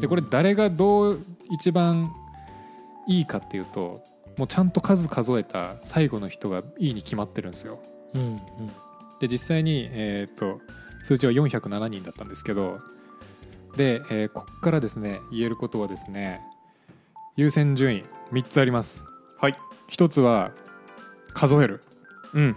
[0.00, 2.12] でこれ誰がどう一番
[3.08, 4.00] いいかっていうと
[4.36, 7.80] もうちゃんと数数えた最後の人がいいに決まってるんですよ。
[8.14, 8.40] うんうん。
[9.20, 10.60] で実際に、えー、と
[11.04, 12.80] 数値は407人だったんですけど
[13.76, 16.40] で、えーここからですね言えることはですね
[17.36, 19.04] 優先順位3つあります。
[19.38, 19.56] はい。
[19.90, 20.52] 1つは
[21.34, 21.82] 数える。
[22.34, 22.56] うん。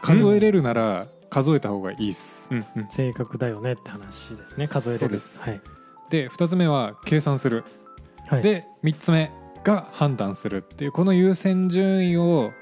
[0.00, 2.88] 数えれるなら数えた方がいいっす、うんうん。
[2.88, 4.68] 正確だよねって話ですね。
[4.68, 5.00] 数えれる。
[5.00, 5.40] そうです。
[5.42, 5.60] はい。
[6.10, 7.64] で2つ目は計算する。
[8.26, 8.42] はい。
[8.42, 9.32] で3つ目
[9.64, 12.52] が判断するっていうこの優先順位を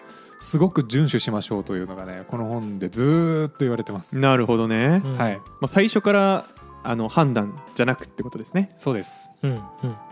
[0.40, 5.16] すごく遵守しましょうというのがねこの本でずーっと言われてます、なるほどね、うん。
[5.16, 5.36] はい。
[5.36, 6.46] まあ、最初から
[6.84, 8.72] あの判断じゃなくってことですね。
[8.76, 9.28] そうです。
[9.42, 9.60] うんうん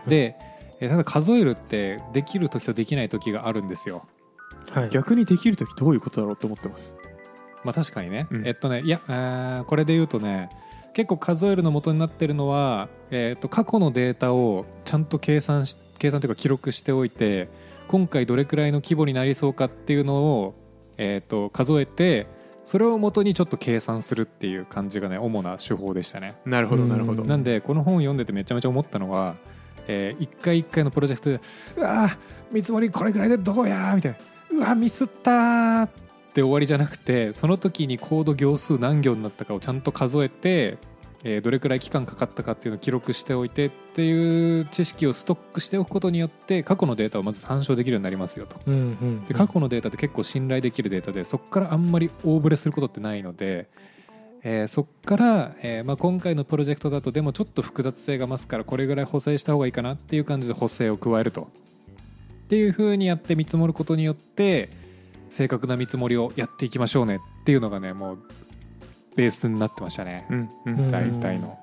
[0.07, 0.35] で、
[0.79, 4.05] えーただ数えるってできる時とできない時があるんですよ。
[4.71, 4.89] はい。
[4.89, 6.95] 逆にできる時どういうことだろうと思ってます。
[7.63, 8.47] まあ確かにね、うん。
[8.47, 10.49] えっとねいやこれで言うとね
[10.97, 17.49] 結構数えるの元になってるのは、えっと過去のデータをちゃんと計算し計算というか記録しておいて
[17.87, 20.55] 今回どれくらいの規模になりそうかっていうのを、
[20.97, 22.25] えっと数えて
[22.65, 26.33] それを元にちょっと計算するっていう感じがね主な手法でしたね。
[26.45, 26.89] なるほどうん。
[26.89, 27.23] なるほど。
[27.25, 29.35] なんでこの本を読んでてめちゃめちゃ思ったのは、
[29.87, 31.39] えー一回一回のプロジェクトで
[31.77, 32.17] 「うわー
[32.51, 34.17] 見積もりこれぐらいでどうや?」みたいな
[34.65, 40.77] 「うわミスったー」って終わりじゃなくてその時にコード行数何行になったかをちゃんと数えて、
[41.23, 48.57] えーどれくらい期間かかったかっていうのを記録しておいてっていう知識をストックしておくことによって過去のデータをまず参照できるようになりますよと。
[48.67, 53.67] うんうんで過去のデータって結構信頼できるデータでそこからあんまり大ブレすることってないので、
[54.43, 61.49] えーそこから、えーまあ、今回のプロジェクトだとでもちょっと複雑性が増すからこれぐらい補正した方がいいかなっていう感じで補正を加えると
[62.45, 64.69] っていう風にやって見積もることによって
[65.29, 68.19] 正確な見積もりをやっていきましょうねっていうのがねもう
[69.15, 70.25] ベースになってましたね。
[70.29, 70.73] うんううん。
[70.87, 71.57] ん大体の。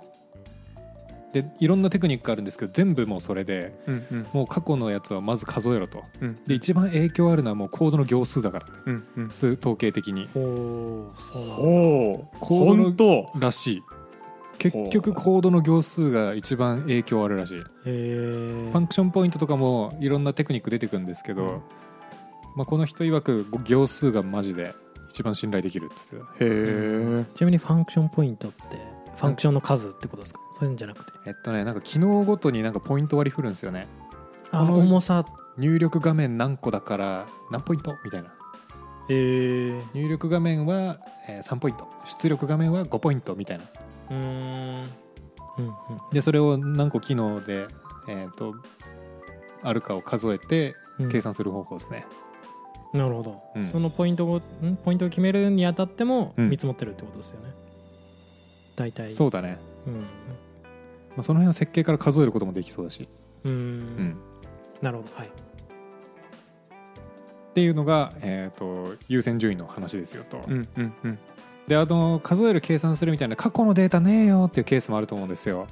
[1.32, 4.26] でいろんなテクニックあるんですけど全部もうそれでうんうん。
[4.32, 6.02] もう過去のやつはまず数えろと。
[6.20, 9.30] うんで一番影響あるのはもうコードの行数だからうんうん。
[9.30, 10.28] 数統計的に。
[10.34, 11.14] ほう。
[12.40, 13.82] コードの本当らしい。
[14.58, 17.58] 結局コードの行数が一番影響あるらしい。
[17.58, 21.60] フへえァンクションポイントとかもいろんなテクニック出てくるんですけど、うん
[22.56, 24.74] まあ、この人曰く行数がマジで
[25.10, 26.22] 一番信頼できるっつってた。
[26.22, 28.78] へえちなみにファンクションポイントって
[29.16, 30.40] ファンクションの数ってことですか？
[30.58, 31.12] そういうんじゃなくて。
[31.26, 33.86] えっとねなんか機能ごとになんかポイント割り振るんですよね。
[34.50, 35.24] あこの重さ
[35.58, 37.94] 入力画面何個だから何ポイント？
[38.04, 38.28] みたいな。
[38.28, 38.32] へ
[39.10, 41.86] え入力画面はえー3ポイント。
[42.06, 43.64] 出力画面は5ポイントみたいな。
[44.10, 44.16] うん。
[44.16, 44.20] う
[45.62, 45.74] んうん。
[46.12, 47.66] でそれを何個機能で、
[48.08, 48.54] えー、と
[49.62, 51.08] あるかを数えてうん。
[51.08, 52.06] 計算する方法ですね、
[52.94, 53.66] なるほど、うん。
[53.66, 54.76] そのポイントをん？
[54.76, 56.48] ポイントを決めるにあたってもうん。
[56.48, 57.50] 見積もってるってことですよね、
[58.76, 59.12] 大体。
[59.12, 59.94] そうだね、うん。
[59.94, 60.06] ま
[61.18, 63.06] あ、その辺は設計から数えることもできそうだし、
[63.44, 63.52] うん。
[63.52, 64.16] うん。
[64.80, 65.14] なるほど。
[65.16, 65.26] はい。
[65.26, 65.30] っ
[67.54, 71.18] ていうのが、えー、と優先順位の話ですよと、うんうんうん。
[71.68, 75.66] であの数える計算するみたいな過去のデータねえよっていうケースもあると思うんですよ。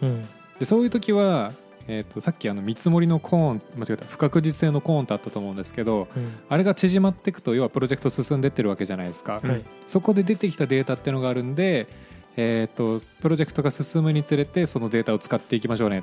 [0.00, 0.28] うん。
[0.58, 1.52] でそういう時は、
[1.86, 6.32] えー、とさっきあの見積もりのコーン間違えた不確実性のコーンってあったと思うんですけどうん。
[6.48, 9.50] あれが縮まっていくと要はプロジェクト進んでってるわけじゃないですか、うん。
[9.50, 9.64] はい。
[9.86, 11.86] そこで出てきたデータっていうのがあるんで、
[12.36, 16.02] えー、とプロジェクトが進むにつれてそのデータを使っていきましょうね。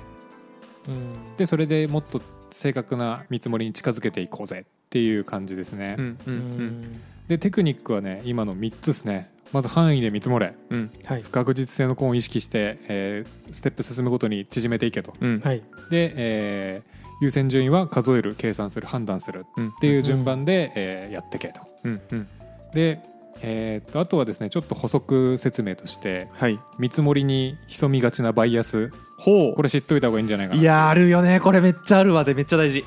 [0.87, 1.35] うん。
[1.37, 6.41] でそれでもっと正確な見積もりに近づけていこうぜっていう感じですね、うんううんうん。
[6.81, 10.53] んでテクニックはね今の3つですねまず範囲で見積もれ。
[10.69, 10.91] うん。
[11.05, 11.21] はい。
[11.21, 15.13] 不確実性のコーンを意識して、えーステップ進むごとに縮めていけと。
[15.19, 15.39] うん。
[15.39, 15.61] はい。
[15.89, 21.61] で、えー優先順位は数える計算する判断するうんっていう順番で、えーやってけと。
[21.83, 22.01] うん。
[22.11, 22.27] うん。
[22.73, 22.99] で、
[23.41, 26.57] えーっとあとはですねちょっと補足説明としてはい。
[26.79, 28.91] 見積もりに潜みがちなバイアス。
[29.17, 30.59] ほこれ知っといた方がいいんじゃないかな。
[30.61, 31.39] いやあるよね。
[31.39, 32.23] これめっちゃあるわ。
[32.23, 32.83] でめっちゃ大事。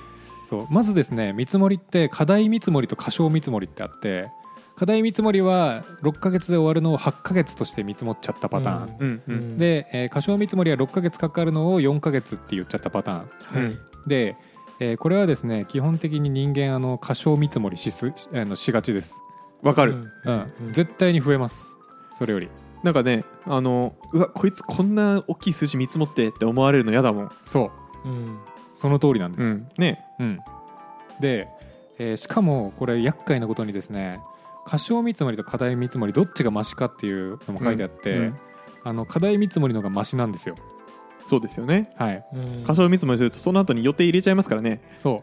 [0.50, 0.66] そう。
[0.68, 4.28] まずですね見積もりって課題見積もりと過小見積もりってあって
[4.76, 9.36] 課題見積もりは6ヶ月で終わるのを8ヶ月として見積もっちゃったパターン、うんううん。
[9.54, 9.56] ん。
[9.58, 13.18] で、えー過小見積もりは6ヶ月かかるのを4ヶ月って言っちゃったパターン。
[13.18, 13.62] はい。
[13.62, 14.36] うんで、
[14.80, 19.16] えーこれはですね基本的に人間あの過小見積もりしすあのしがちです、
[19.62, 20.10] わかる、うん。
[20.24, 20.52] うん。
[20.66, 20.72] うん。
[20.72, 21.76] 絶対に増えます。
[22.12, 22.48] それより。
[22.82, 27.30] なんかねあのうわこいつこんな大きい数字見積もってって思われるの嫌だもん。
[27.46, 27.70] そ
[28.04, 28.08] う。
[28.08, 28.38] うん。
[28.74, 29.68] その通りなんです、ん。
[29.78, 30.04] ね。
[30.18, 30.38] うん。
[31.20, 31.48] で、
[31.98, 34.20] えーしかもこれ厄介なことにですね
[34.64, 38.40] 過小見積もりと課題見積もりどっちがマシかっていうのも書いてあって、うんうん
[38.86, 40.56] あの課題見積もりの方がマシなんですよ。
[41.26, 41.94] そうですよね。
[41.96, 42.24] はい。
[42.34, 42.64] うん。
[42.66, 44.82] 過小見積もりするとその後に予定入れちゃいますからね。
[44.98, 45.22] そ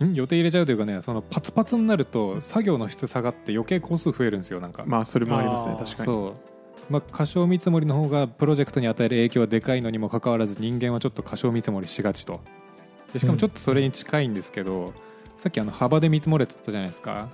[0.00, 0.04] う。
[0.04, 0.12] ん？
[0.12, 5.76] 予定入れちゃうというかねそのパツパツになると作業の質下がって余計工数増えるんですよなんか、まあそれもありますね。
[5.78, 6.04] 確かに。
[6.04, 6.34] そ
[6.90, 12.40] う、まあ、過小見積もりの方がプロジェクトに与える影響はでかいのにもかかわらず人間はちょっと過小見積もりしがちと。
[13.12, 14.94] でしかもちょっとそれに近いんですけど、
[15.36, 17.28] さっきあの幅で見積もれってたじゃないですか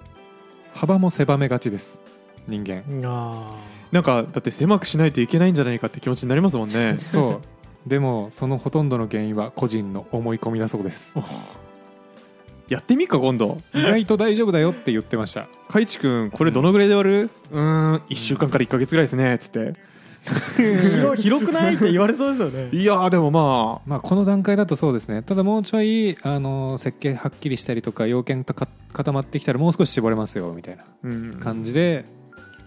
[0.75, 2.01] 幅も狭めがちです。
[2.47, 2.85] 人間。
[3.05, 3.57] あ
[3.93, 6.97] なんかだって狭くしないといけないんじゃないかって気持ちになりますもんね。
[6.97, 7.41] そ
[7.87, 11.15] うでもそのほとんどの原因は個人の思い込みだそうです。
[12.69, 13.61] やってみっか今度。
[13.75, 15.49] 意外と大丈夫だよって言ってました。
[15.69, 17.31] かいちくんこれどのぐらいで終わる？
[17.53, 19.59] うーん1週間から1か月ぐらいですねっつって。
[19.61, 19.77] ー
[20.25, 22.69] 広広くないって言われそうですよね。
[22.77, 25.23] いやーでもままあこの段階だとそうですね。
[25.23, 32.07] ただもうちょいあの設計はっきりしたりとか要件とか固まってきたらもう少し絞れますよみたいなあ、うん感じで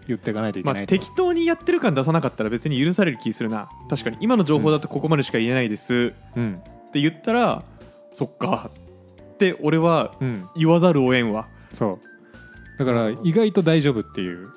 [0.07, 3.69] 言っていかないといけまあ、ないと、適当にやってる感出さなかったら別に許される気するな。
[3.89, 4.17] 確かに。
[4.21, 6.13] 今の情報だとここまでしか言えないです。
[6.35, 6.61] うん。
[6.87, 7.63] って言ったら
[8.13, 8.69] そっか。
[9.33, 10.45] って俺はうん。
[10.55, 11.47] 言わざるを得んわ。
[11.73, 12.79] そう。
[12.79, 14.49] だから意外と大丈夫っていう。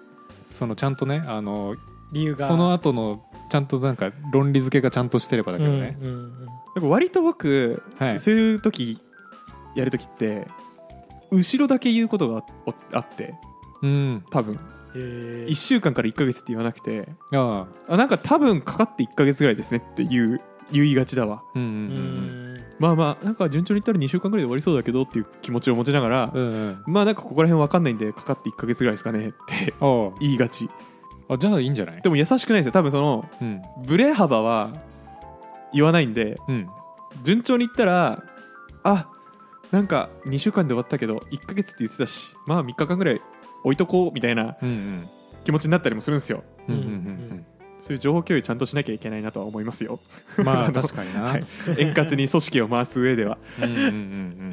[0.52, 1.76] そのちゃんとねあの
[2.12, 2.46] 理由が。
[2.46, 8.18] その後のちゃんとなんか論理付けがちゃんとしてればだけどね、うんうんうんなんか割と僕、はい。
[8.18, 8.98] そういう時
[9.74, 10.46] やる時って
[11.32, 13.34] 後ろだけ言うことがああって。
[13.82, 14.24] うん。
[14.30, 14.58] 多分。
[14.94, 15.46] え。
[15.48, 17.08] 1週間から1か月って言わなくて。
[17.32, 17.92] ああ。
[17.94, 20.40] あなんか多分かかって1か月ぐらいですねっていう
[20.72, 21.42] 言いがちだわ。
[21.54, 22.60] うんううんん。
[22.78, 26.52] まあまあなんか順調にいったら2週間ぐらいで終わりそうだけどっていう気持ちを持ちながら、うんうん。
[26.52, 30.10] うんまあなんかここら辺わかんないんでかかって1か月ぐらいですかねってあ。
[30.20, 30.70] 言いがち
[31.30, 32.02] ああじゃあいいんじゃない？
[32.02, 32.72] でも優しくないですよ。
[32.72, 33.62] 多分そのうん。
[33.86, 34.70] ブレ幅は
[35.72, 36.66] 言わないんでうん。
[37.22, 38.22] 順調にいったら
[38.82, 39.06] あ
[39.70, 43.20] なんか2週間で終わったけど1か月って言ってたしまあ3日間ぐらい
[43.62, 45.08] 置いとこうみたいなうんうん。
[45.44, 46.42] 気持ちになったりもするんですよ。
[46.68, 47.46] うんうん
[47.82, 49.98] そういう情報共有ちゃんとしなきゃいけないなとは思いますよ。
[50.36, 51.44] うんまあ の確かにな、はい。
[51.78, 53.38] 円滑に組織を回す上では。
[53.58, 54.49] うんうんうんうん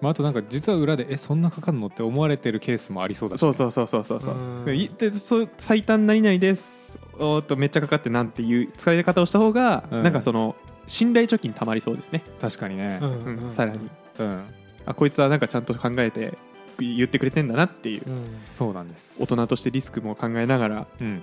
[0.00, 4.34] まあ、あとなんか実は裏でえそんなかかるのって思われてるケースもありそうだしね、そうそうそうそうそうそう。
[4.34, 4.64] うん。
[4.64, 6.98] でいでそう最短何々です。
[7.18, 10.02] おーっとめっちゃかかってなんていう使い方をした方が、うん。
[10.02, 12.98] なんかその信頼貯金たまりそうですね、確かにね。
[13.02, 13.10] うん。
[13.10, 13.50] うんうん。
[13.50, 13.90] さらに。
[14.18, 14.42] うん、
[14.86, 16.36] あこいつはなんかちゃんと考えて
[16.78, 18.02] 言ってくれてんだなっていう。
[18.06, 18.24] うん。
[18.50, 19.22] そうなんです。
[19.22, 21.22] 大人としてリスクも考えながらうん。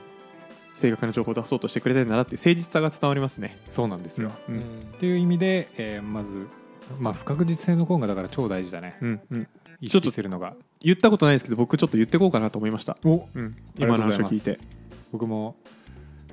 [0.74, 4.62] 正確な情報を出そうとしてくれてんだなっていう誠実さが伝わりますね、そうなんですよ、ううんん。
[4.62, 4.63] っ
[5.00, 6.46] ていう意味で、えーまず、
[7.00, 8.97] まあ、不確実性のコーンがだから超大事だね。
[9.02, 9.47] うんうん、
[9.82, 10.56] 意ちょっと識するのが。
[10.80, 14.60] 言ったことないですけど僕ちょっと言ってこうかなと思いました、おうん、今の話を聞いて。
[15.12, 15.56] 僕も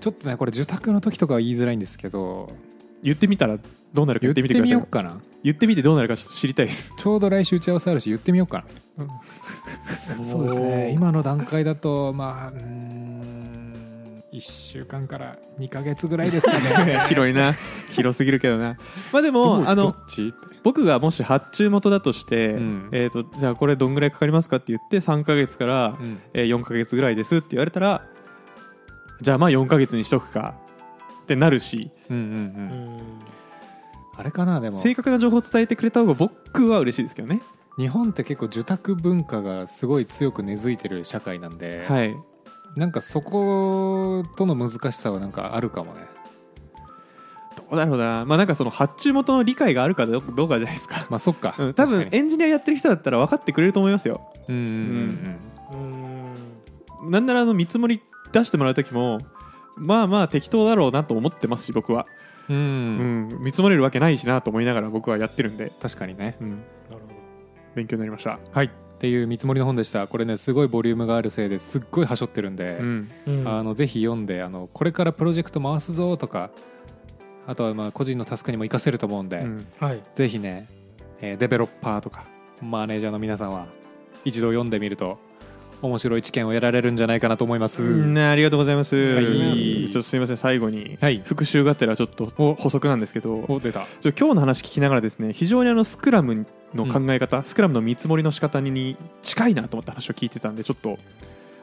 [0.01, 2.53] ちょっとねこれ受託の時とかは言いづらいんですけど。
[3.03, 3.59] 言ってみたら
[3.93, 4.65] どうなるか言ってて言っみてください。
[4.65, 5.21] みようかな。
[5.43, 6.95] 言ってみてどうなるかちょっと知りたいです。
[6.97, 8.65] ちょうど来週打ち合わせあるし言ってみようか
[8.97, 9.05] な。
[10.25, 10.93] そうですね。
[10.95, 13.14] 今の段階だとまあうーん
[14.35, 17.01] 1週間から2か月ぐらいですかね。
[17.09, 17.55] 広いな。
[17.95, 18.77] 広すぎるけどな。
[19.13, 19.95] まあでもあの
[20.65, 22.89] 僕がもし発注元だとして、うん。
[22.91, 26.19] えー、とじゃあこれどんぐらいかかりますかって言って3か月から、うん。
[26.33, 28.03] えー4か月ぐらいですって言われたら
[29.21, 30.55] じゃあまあ4か月にしとくか。
[31.23, 31.91] ってなるし。
[32.11, 33.01] うんうんううんん。
[34.17, 34.77] あれかなでも。
[34.77, 37.41] 正確な情報を伝えてくれた方が僕は嬉しいですけどね。
[37.79, 42.17] 日本って結構受託文化がすごい強く根付いてる社会なんで、はい
[42.77, 46.01] なんかそことの難しさはなんかあるかもね。
[47.57, 48.25] どうだろうな。
[48.25, 54.21] まあなんかその発注元の理解があるかどうかじゃないですか、まあそっか、うん、多分エンジニアやってる人だったら分かってくれると思いますよ。
[54.49, 54.59] うんう
[55.77, 56.35] ん。
[57.03, 57.11] うん。
[57.11, 59.19] なんならあの見積もり出してもらう時も
[59.77, 62.07] まあまあ適当だろうなと思ってますし僕は、
[62.49, 62.57] うん。
[62.57, 62.61] う
[63.37, 63.39] ん。
[63.41, 66.37] 見積もれるわけないしなと思いながら僕はやってるんで、確かにね。
[66.41, 67.05] うん、なるほど。
[67.77, 68.39] 勉強になりました。
[68.53, 70.07] はいっていう見積もりの本でした。
[70.07, 73.11] これねすごいボリュームがあるせいですっごいはしょってるんで、うん。
[73.27, 73.47] うん。
[73.47, 76.49] あのぜひ読んであのこれからプロジェクト回すぞとか
[77.47, 79.67] あとはまあ個人のタスクにも活かせると思うんで、うん。
[79.79, 80.03] はい。
[80.15, 80.67] ぜひね、
[81.21, 82.25] えーデベロッパーとか
[82.63, 83.67] マネージャーの皆さんは
[84.25, 85.19] 一度読んでみると
[85.87, 89.25] 面白い知見を得られるんじゃないかなと思います、ね、ありがとうございます、はい。
[89.25, 91.23] ちょっとすみません最後に、はい。
[91.25, 93.45] 復習がてらちょっと補足なんですけど。
[93.49, 93.87] お出た。
[94.03, 100.99] 今日の話聞きながらですね非常にあのスクラムの考え方、スクラムの見積もりの仕方に近いなと思った話を聞いてたんでちょっと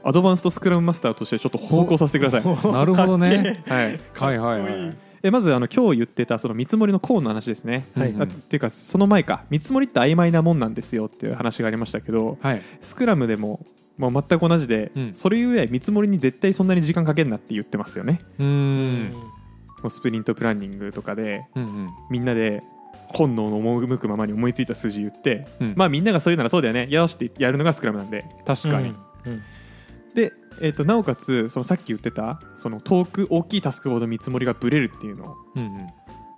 [0.04, 3.64] アドバンストスクラムマスターとしてちょっと補足をさせてください、 なるほどね。
[3.68, 4.98] はい、はいはいはい。
[5.24, 9.44] えまずあの今日言ってたその見積もりのコーンの話ですね、はいうんあっていうかその前か。
[9.50, 12.62] 見積もりって曖昧なもんなんですよっていう話がありましたけどはい。
[12.82, 13.64] スクラムでも
[13.98, 15.14] もう全く同じで、うん。
[15.14, 18.20] それゆえ見積もりに絶対そんなに時間かけんなって言ってますよね。
[18.40, 19.14] うーん。
[19.14, 21.90] もうスプリントプランニングとかでうんうん。
[22.10, 22.64] みんなで
[23.08, 25.74] 本能の赴くままに思いついた数字言って、うん。
[25.76, 26.88] まあみんながそういうならそうだよね。
[26.90, 28.26] よしってやるのがスクラムなんで。
[28.46, 28.94] 確かに、
[29.26, 29.42] うん。
[30.14, 35.88] で、えー、となおかつそのさっき言ってたその遠く大きいタスクほど見積もりがブレるっていうのうんうん。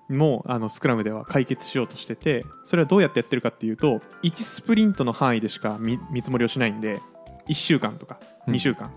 [0.09, 7.01] もあのスクラムでは解決しようとしててそれはどうやってやってるかっていうと1スプリントの範囲でしか見見積もりをしないんで
[7.47, 8.53] 1週間とかうん。
[8.55, 8.91] 2週間、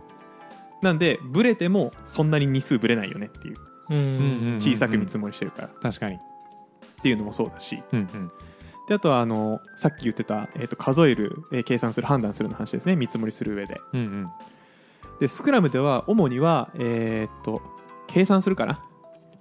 [0.82, 3.56] なんでブレてもそんなに日数ブレないよねっていう。
[4.60, 5.68] 小さく見積もりしてるから。
[5.68, 6.18] っ確かに。
[7.02, 7.82] ていうのもそうだし。
[7.92, 8.32] うんうん。
[8.88, 12.96] であとはあのさっき言ってた、えー、と数える、えー計算する判断するの話ですね。
[12.96, 13.80] 見積もりする上で。
[13.92, 14.30] うんうん。
[15.20, 17.62] でスクラムでは主には、えー、と
[18.06, 18.84] 計算するかな、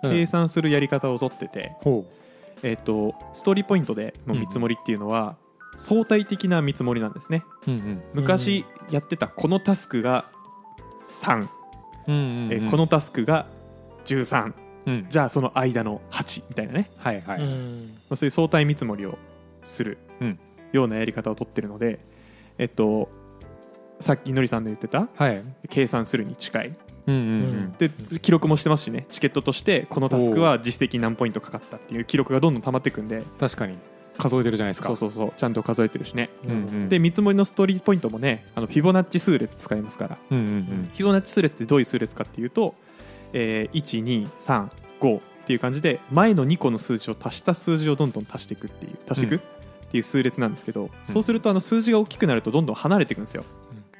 [0.04, 0.12] うん。
[0.12, 2.06] 計算するやり方をとってて、ほ
[2.64, 5.38] えー、とストーリーポイントでの見積もりっていうのは、
[5.78, 7.44] 相対的な見積もりなんですね。
[7.68, 7.78] ううん。
[7.78, 10.26] うん昔やってたこのタスクが
[11.08, 11.48] 3、
[12.08, 13.48] うんうんえーこのタスクが
[14.06, 14.54] 13
[14.86, 15.06] うん。
[15.10, 17.42] じゃあその間の8みたいなね、はいはい。
[17.42, 17.90] うん。
[18.10, 19.18] まあそういう相対見積もりを
[19.64, 20.40] するうん。
[20.72, 22.00] ようなやり方をとってるので、
[22.58, 23.10] えっと
[24.00, 25.42] さっきのりさんの言ってたはい。
[25.70, 26.76] 計算するに近い。
[27.08, 29.06] うんうんで記録もしてますしね。
[29.10, 33.24] チケットとしてこのタスクは実績何ポイントかかったっていう記録がどんどん溜まっていくんで。
[33.40, 33.78] 確かに
[34.18, 34.88] 数えてるじゃないですか。
[34.88, 35.34] そうそうそう。
[35.38, 36.90] ちゃんと数えてるしね、うんうん。
[36.90, 40.18] で見積もりのストーリーポイントもねあのフィボナッチ数列使いますから。
[40.32, 42.76] うんうんフィボナッチ数列ってどういう数列かっていうと、
[43.34, 49.88] えー、1235っていう感じで前の2個の数字を足した数字をどんどん足していくっていう足していく、うん。
[49.88, 53.44] っていう数列なんですけど、そうするとあの数字が大きくなるとどんどん離れていくんですよ、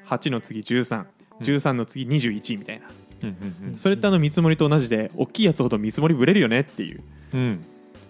[0.08, 2.86] 8の次1313の次21みたいな、
[3.22, 3.28] うん
[3.70, 7.02] うんそれってあの見積もりと同じで大きいやつほど見積もりぶれるよねっていう。
[7.34, 7.40] うん。
[7.40, 7.66] うん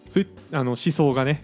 [0.09, 1.43] そういうあの思想がね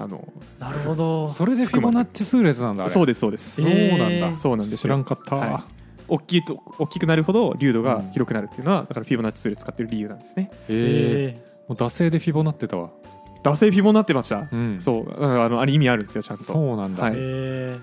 [0.00, 0.26] あの
[0.58, 1.28] なるほど。
[1.30, 3.60] それでフィボナッチ数列なんだそうですそうです。
[3.60, 4.32] そうなんえー。
[4.32, 4.78] だそうなんですよ。
[4.78, 5.36] 知らんかった。
[5.36, 5.64] は
[6.08, 10.50] 大きいと大きくなるほど流度が広くなるっていうのは、だからフィボナッチ数列使ってる理由なんですね。
[10.68, 12.90] えええもう惰性でフィボなってたわ。
[13.44, 14.76] 惰性フィボになってました、うん。
[14.80, 16.44] そううんあのあれ意味あるんですよちゃんと。
[16.44, 17.04] そうなんだ。
[17.04, 17.12] はい。
[17.16, 17.78] え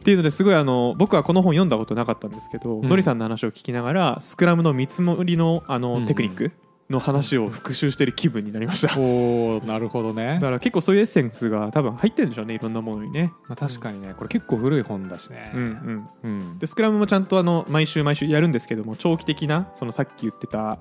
[0.00, 2.88] っていうのですごいあの僕はこの本読んだことなかったんですけど、うん。
[2.88, 6.06] のりさんの話を聞きながらスクラムの見積もりのあの、うん。
[6.06, 6.52] テクニック
[6.90, 10.38] の話を復習してる気分になりました、だおおなるほどね。
[10.40, 14.14] から結構そういうエッセンスが多分入ってるんでしょうねいろんなものにね、まあ、確かにね。
[14.16, 15.52] これ結構古い本だしね。
[15.54, 16.58] うんうん、うん。
[16.58, 20.80] でスクラムもちゃんとあの毎週毎週やるんですけども長期的なそのさっき言ってた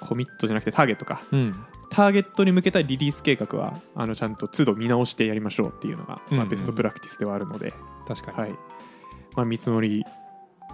[0.00, 1.22] コミットじゃなくてターゲットか。
[1.32, 1.64] うん。
[1.90, 7.72] ターゲットに向けたリリース計画はあのちゃんと都度見直してやりましょうっていうのが、まあ、うんうんベストプラクティスではあるので、
[8.06, 8.38] 確かに。
[8.38, 8.50] はい。
[9.34, 10.04] まあ、見積もり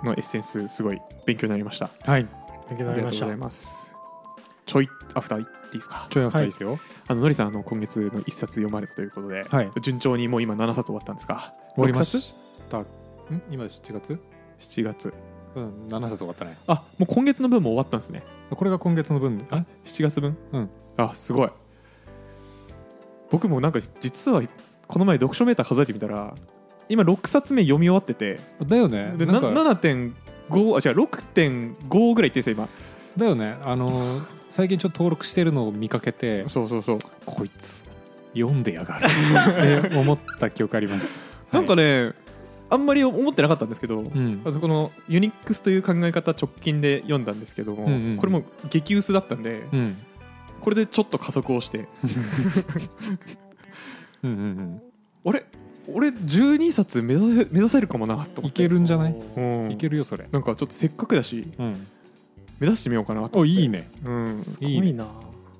[0.05, 1.91] のエッセンスすごい勉強になりました。
[2.03, 2.25] はい。
[2.25, 2.29] ー
[2.69, 3.27] 勉強になりました。
[3.27, 3.96] ありがとうございます
[4.67, 6.07] ちょいアフターいっていいですか？
[6.11, 6.47] ちょいアフターい。
[6.49, 9.71] いですよあののりさんあの今月の一冊読まれたということで、はい。
[9.81, 11.55] 順調にもう今7冊終わったんですか？
[11.75, 12.21] 終わりま6冊？
[12.21, 12.35] し
[12.69, 12.87] たん？
[13.51, 14.21] 今7月
[14.59, 15.15] ？7月。
[15.55, 16.57] うん7冊終わったね。
[16.67, 18.23] あもう今月の分も終わったんですね。
[18.51, 19.47] これが今月の分。
[19.51, 20.37] あ7月分？
[20.53, 20.71] うん。
[20.99, 21.51] あすごい。
[23.31, 24.43] 僕もなんか実は
[24.87, 26.35] この前読書メーター数えてみたら
[26.89, 29.15] 今6冊目読み終わっててだよね。
[29.17, 30.13] でなんかな7.5
[30.53, 32.69] あ違う6.5ぐらいいってるんですよ今。
[33.17, 33.57] だよね。
[33.65, 36.99] あのー最近ちょっと登録してるのを見かけてそうそうそう。
[37.27, 37.85] こいつ
[38.35, 39.05] 読んでやがる。
[39.87, 41.23] って思った記憶あります。
[41.53, 42.13] なんかね、
[42.71, 44.41] あんまり思ってなかったんですけど、うん。
[44.47, 49.97] あとこのユニックスという考え方直近で読んだんですけども、うんうんこれも激薄だったんで、うん。
[50.63, 51.81] これでちょっと加速をして。
[54.25, 54.83] うんうん
[55.27, 55.45] あれ？
[55.93, 58.63] 俺12冊目指せ目指せるかもなと思って。
[58.63, 59.15] けるんじゃない？
[59.37, 59.71] うん。
[59.71, 60.27] いけるよそれ。
[60.33, 61.87] なんかちょっとせっかくだしうん
[62.61, 63.91] 目指してみようかなとおいいね。
[64.05, 65.07] うん、すごいな。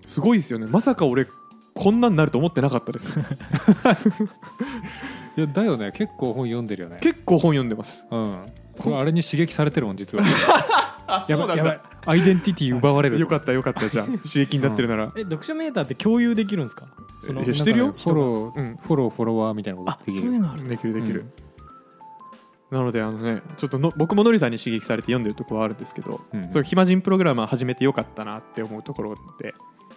[0.07, 0.67] すごいですよね。
[0.67, 1.27] まさか俺
[1.75, 3.19] こんなになると思ってなかったです。
[5.37, 5.93] いやだよね。
[5.93, 6.99] 結構本読んでるよね。
[7.01, 8.07] 結構本読んでます。
[8.11, 8.39] うん。
[8.79, 10.25] これあれに刺激されてるもん実は。
[11.09, 11.81] あやばいやばい。
[12.07, 13.19] アイデンティティ奪われる。
[13.19, 13.89] よかったよかった。
[13.89, 16.87] じゃあ刺激になってるなら、え読書メーターって共有できるんですか？
[17.21, 17.95] そのしてるよ。
[17.97, 18.77] フォローうん。
[18.83, 20.25] フォローフォロワーみたいなことあできる。
[20.25, 21.27] そういうのあるできるできる、
[22.71, 29.55] なのであのねちょっとの僕ものりさんに刺激されて読んでるところはあるんですけど、うんそう暇人プログラマー始めてよかったなって思うところで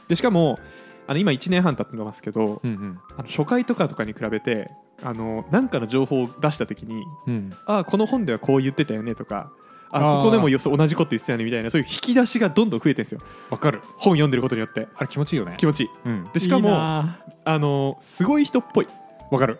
[0.07, 0.59] でしかも
[1.07, 4.69] あの今1年半経ってますけど、うんあの初回とかとかに比べて
[5.01, 7.33] あのなんかの情報を出した時にうん。
[7.33, 9.51] うんあこの本ではこう言ってたよねとか
[9.91, 13.21] あここでもよそ同じこと言ってたよねみたいなそういう引き出しがどんどん増えてるんですよ。
[13.49, 13.81] わかる。
[13.97, 14.87] 本読んでることによって。
[14.95, 15.55] あれ気持ちいいよね。
[15.57, 15.89] 気持ちいい。
[16.05, 16.29] うん。
[16.31, 18.87] でしかもなあのすごい人っぽい。
[19.31, 19.59] わかる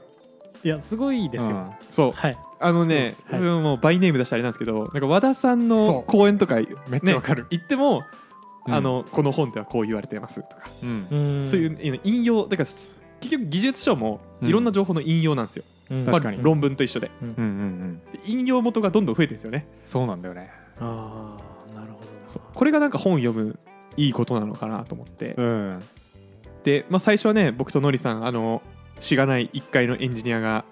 [0.63, 1.71] いやすごいですよ、うん。
[1.91, 2.11] そう。
[2.11, 2.37] はい。
[2.61, 6.55] あのねそれもバイネーム出したらあれなんですけどなんか和田さんの講演とか
[6.89, 7.43] めっちゃわかる。
[7.43, 8.03] ね言っても、
[8.67, 8.73] うん。
[8.73, 11.07] あのこの本ではこう言われてますとか、うん。
[11.09, 12.95] うんそういう引用だから結
[13.29, 14.49] 局技術書もうん。
[14.49, 16.05] いろんな情報の引用なんですよ、うん。
[16.05, 16.37] 確かに。
[16.37, 17.11] まあ論文と一緒で。
[17.21, 17.29] うん。
[17.29, 19.67] うんうん引用元がどんどん増えてるんですよね。
[19.85, 20.49] そうなんだよね。
[20.79, 21.37] あ
[21.71, 22.27] あなるほどな。
[22.27, 22.41] そう。
[22.53, 23.57] これがなんか本読む
[23.95, 25.83] いいことなのかなと思って、うん。
[26.63, 28.61] で、まあ、最初はね僕とのりさんあの
[28.99, 30.65] しがない1階のエンジニアが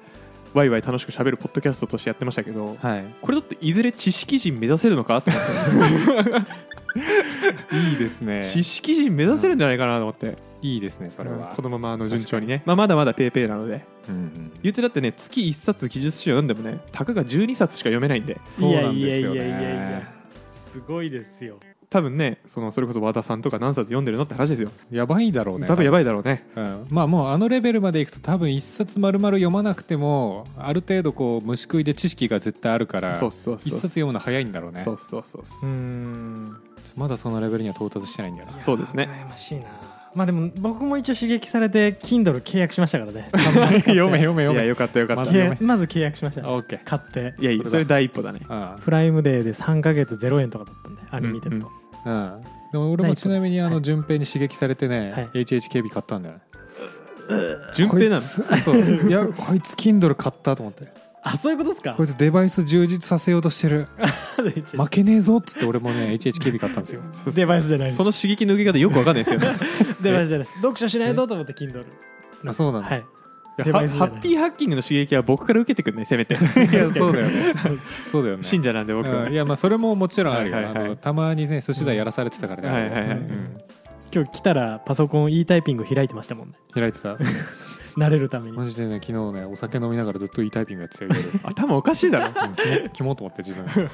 [0.53, 3.15] ワイワイ楽しく喋るポッドキャストとしてやってましたけどはい。
[3.21, 6.67] これだっていずれ知識人目指せるのかと思って。
[7.75, 8.49] いいですね。
[8.51, 11.53] 知識人目指せるんじゃないかなと思って、いいですねそれは。
[11.55, 13.86] このままあの順調にね、まあ、まだまだペーペーなので。
[14.09, 18.39] うんうん言ってだってね月1冊技術書読んでもねたかが12冊しか読めないんで。
[18.47, 20.11] そうなんですよいやいやいやいやいねや。
[20.47, 21.57] すごいですよ
[21.89, 24.71] 多分ねそのそれこそ和田さんとか何冊読んでるのって話ですよ。
[24.91, 25.67] やばいだろうね。
[25.67, 26.45] 多分やばいだろうね。
[26.55, 33.69] うん、まあもうあのレベルまでいくと多分一冊丸々読まなくてもある程度こう虫食いで知識が絶対あるからそうそうそう。
[33.69, 34.83] 一冊読むの早いんだろうね。
[34.83, 35.69] そうそうそうそう。
[35.69, 36.57] うーん。
[36.97, 38.61] まだそのレベルには到達してないんだよな。
[38.61, 39.07] そうですね。
[39.09, 39.65] 羨ましいな。
[40.15, 43.29] まあでも僕も一応刺激されて Kindle 契約しましたからね。
[43.85, 44.55] 読め読めい読め。
[44.55, 45.23] やよかったよかった。
[45.61, 46.47] まず契約しました。
[46.47, 47.35] あオッケー買って。
[47.39, 48.41] やいやそれ第一歩だね。
[48.49, 51.73] うんプライムデーで3ヶ月0円とかだったんでアニメ見てると、うん
[52.03, 53.81] でも俺もちなみにあのはい。
[53.83, 55.43] 順平に刺激されてね、はい。
[55.43, 56.41] HHKB 買ったんだよね。
[57.73, 58.21] 順平なの？
[58.21, 59.09] こいつそう。
[59.09, 60.87] いやこいつ Kindle 買ったと思って。
[61.23, 61.93] あそういうことですか？
[61.95, 63.87] こいつデバイス充実させようとしてる。
[64.77, 67.01] 負けねえぞっつって俺もね HHKB 買ったんですよ。
[67.33, 69.51] デバイスじゃないその刺激の受け方よくわかんないですけど
[70.01, 70.47] デバイスじゃない。
[70.47, 71.83] です読書しないとと思って Kindle
[72.45, 73.05] あそうなんだ、はい
[73.63, 76.35] ハッピーハッキングの刺激は僕から受けてくんねせめて。
[76.37, 76.37] い
[76.73, 77.53] やそうだよね。
[78.11, 78.43] そうだよね。
[78.43, 79.23] 信者なんで僕は。
[79.23, 79.33] うん。
[79.33, 80.85] いやまあそれももちろんあるよ、はいはいはい。
[80.85, 83.09] あのたまにね寿司台やらされてたからね、はいはいはい。
[83.09, 83.57] うん。
[84.13, 86.53] 今日来たらパソコン e タイピング開いてましたもんね。
[86.73, 87.17] 開いてた。
[87.97, 88.57] 慣れるために。
[88.57, 91.39] マジでね昨日ねお酒飲みながらずっと e タイピングやってたよ夜。
[91.43, 92.27] 頭おかしいだろ。
[92.27, 93.89] うんキモキモと思って自分。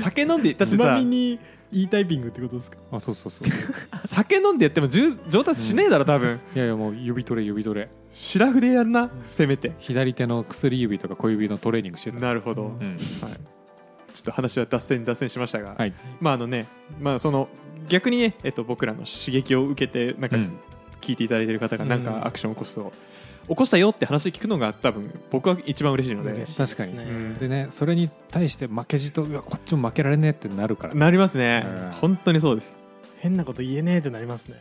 [0.00, 1.40] 酒飲んでだってつまさみに
[1.72, 2.76] e タイピングってことですか？
[2.92, 3.48] あそうそうそう。
[3.48, 3.50] い
[4.04, 6.40] 酒飲んでやっても上上達しねえだろ多分。
[6.54, 9.72] やいやもう指トレ指トレシラフでやるなせめて。
[9.78, 12.18] 左手の薬指とか小指のトレーニングしてた。
[12.18, 12.70] なるほど、うん。
[12.78, 15.92] はい、ちょっと話は脱線脱線しましたが、はい。
[16.20, 16.66] まああのね
[17.00, 17.48] まあその
[17.88, 20.52] 逆にね、えっと、僕らの刺激を受けてなんかうん。
[21.00, 22.04] 聞いていただいている方がなんうん。
[22.04, 22.92] かアクションを起こすと、
[23.48, 26.32] 起こしたよって話聞くのが多分僕は一番嬉しいので。
[26.32, 26.92] 嬉しい確かに。
[26.92, 27.34] ですねうん。
[27.38, 30.94] でねそれに対して負けじとうわこっちも負けられねえってなるから。
[30.94, 31.90] なりますね、うん。
[31.92, 32.76] 本当にそうです。
[33.18, 34.56] 変なこと言えねえってなりますね。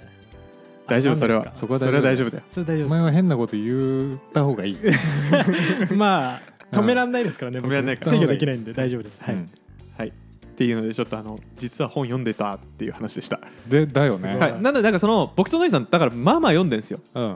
[0.88, 1.54] 大丈夫それは。
[1.56, 2.44] そこは大丈夫それは大丈夫だよ。
[2.50, 2.88] それ大丈夫。
[2.88, 4.78] お前は変なこと言った方がいい、
[5.96, 8.12] まあ止めらんないですからね止めらんないから。
[8.12, 9.22] 僕制御できないんで大丈夫です。
[9.22, 9.50] はい、うん
[9.98, 10.08] はい。
[10.10, 10.12] っ
[10.60, 14.36] ていうのでちょっとあの実は本読んでたっていう話でした、でだよね。
[14.36, 17.00] はい、なのでなんかその僕とノイさんだからまあまあ読んでるんですよ。
[17.14, 17.36] うん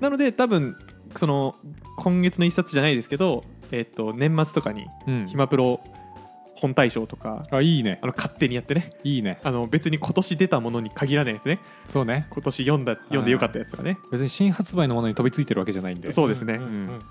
[0.00, 0.76] なので多分
[1.16, 1.54] その
[1.98, 5.26] 今月の一冊じゃないですけど、えっと年末とかにうん。
[5.26, 5.80] 暇プロ
[6.56, 7.98] 本大賞とかあいいね。
[8.02, 8.90] あの勝手にやってね。
[9.04, 9.38] いいね。
[9.42, 11.58] あの別に今年出たものに限らないやつね。
[11.84, 12.26] そうね。
[12.30, 13.98] 今年読んだ読んでよかったやつとかね。
[14.10, 16.10] 別に新発売のものに飛びついてるわけじゃないんで。
[16.12, 16.86] そうですね、んん。
[16.96, 17.02] ん。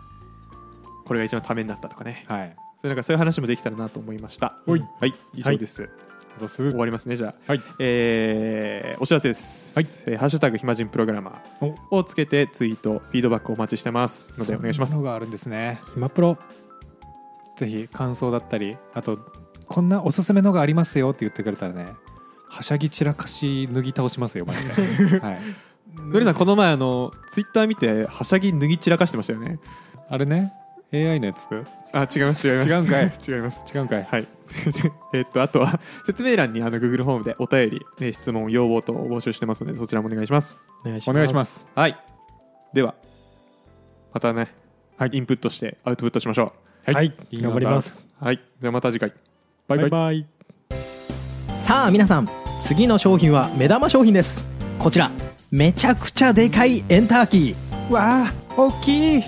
[1.05, 2.25] これが一番ためになったとかね。
[2.27, 2.55] はい。
[2.81, 4.57] そういうなんかそういう話もできたらなと思いました。
[4.65, 5.13] はい。
[5.34, 6.03] 以上です、どうす
[6.39, 7.61] 終わりますねじゃあ、はい。
[7.79, 9.88] えーお知らせです、はい。
[10.05, 15.01] えーハッシュタグ暇人プログラマーをつけてツイートフィードバックお待ちしてますのでお願いします。
[15.01, 15.81] があるんですね。
[15.93, 16.38] 暇プロ。
[17.55, 19.19] ぜひ感想だったりあと
[19.67, 21.93] こんなおすすめのがありますよって言ってくれたらね
[22.47, 25.39] はしゃぎ散らかし脱ぎ倒しますよマジで、 はい、
[25.95, 29.59] のりさんこの前あのツイッター見てはしゃぎ脱ぎ散らかしてましたよね。
[30.09, 30.53] あれね
[30.93, 31.47] ？AI のやつ？
[31.91, 32.67] あ違います違います。
[32.69, 33.13] 違うんかい。
[33.27, 33.63] 違います。
[33.73, 34.03] 違うんかい。
[34.03, 34.27] はい
[35.13, 40.59] えっとあとは説明欄にあの Google ホームでお便り、ね質問要望等を募集してますのでそちらもお願いします。
[40.85, 41.67] お願いしお願いします。
[41.75, 41.97] はい。
[42.73, 42.95] では
[44.13, 44.53] またね、
[44.97, 45.09] はい。
[45.13, 46.53] インプットしてアウトプットしましょ
[46.85, 48.07] はい、頑張ります。
[48.21, 48.41] うはい。
[48.59, 49.13] ではまた次回。
[49.67, 49.79] バイ。
[49.79, 50.25] バイバイ。
[51.55, 52.27] さあ皆さん
[52.59, 54.45] 次の商品は目玉商品です。
[54.79, 55.09] こちら
[55.51, 57.91] めちゃくちゃでかいエンターキー。
[57.91, 59.23] わあ大きい。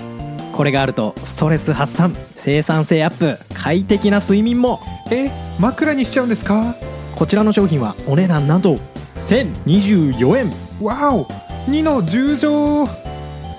[0.55, 4.79] これがあるとストレス発散生産性アップ快適な睡眠も
[5.11, 6.75] え枕にしちゃうんですか？
[7.15, 8.77] こちらの商品はお値段なんと
[9.17, 10.51] 1024円。
[10.81, 11.25] わお
[11.69, 12.87] 2の10乗。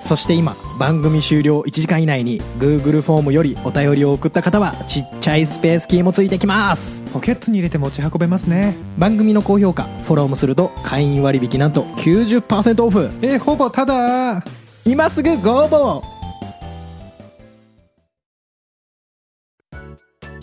[0.01, 7.01] そして今番組終了1時間以内に Google フォームよりお便りを送った方はちっちゃいスペースキーもついてきます。
[7.11, 8.75] ポケットに入れて持ち運べますね。
[8.97, 13.09] 番組の高評価フォローもすると会員割引なんと90%オフ。
[13.21, 14.43] えー、ほぼただ。
[14.85, 16.03] 今すぐご応募を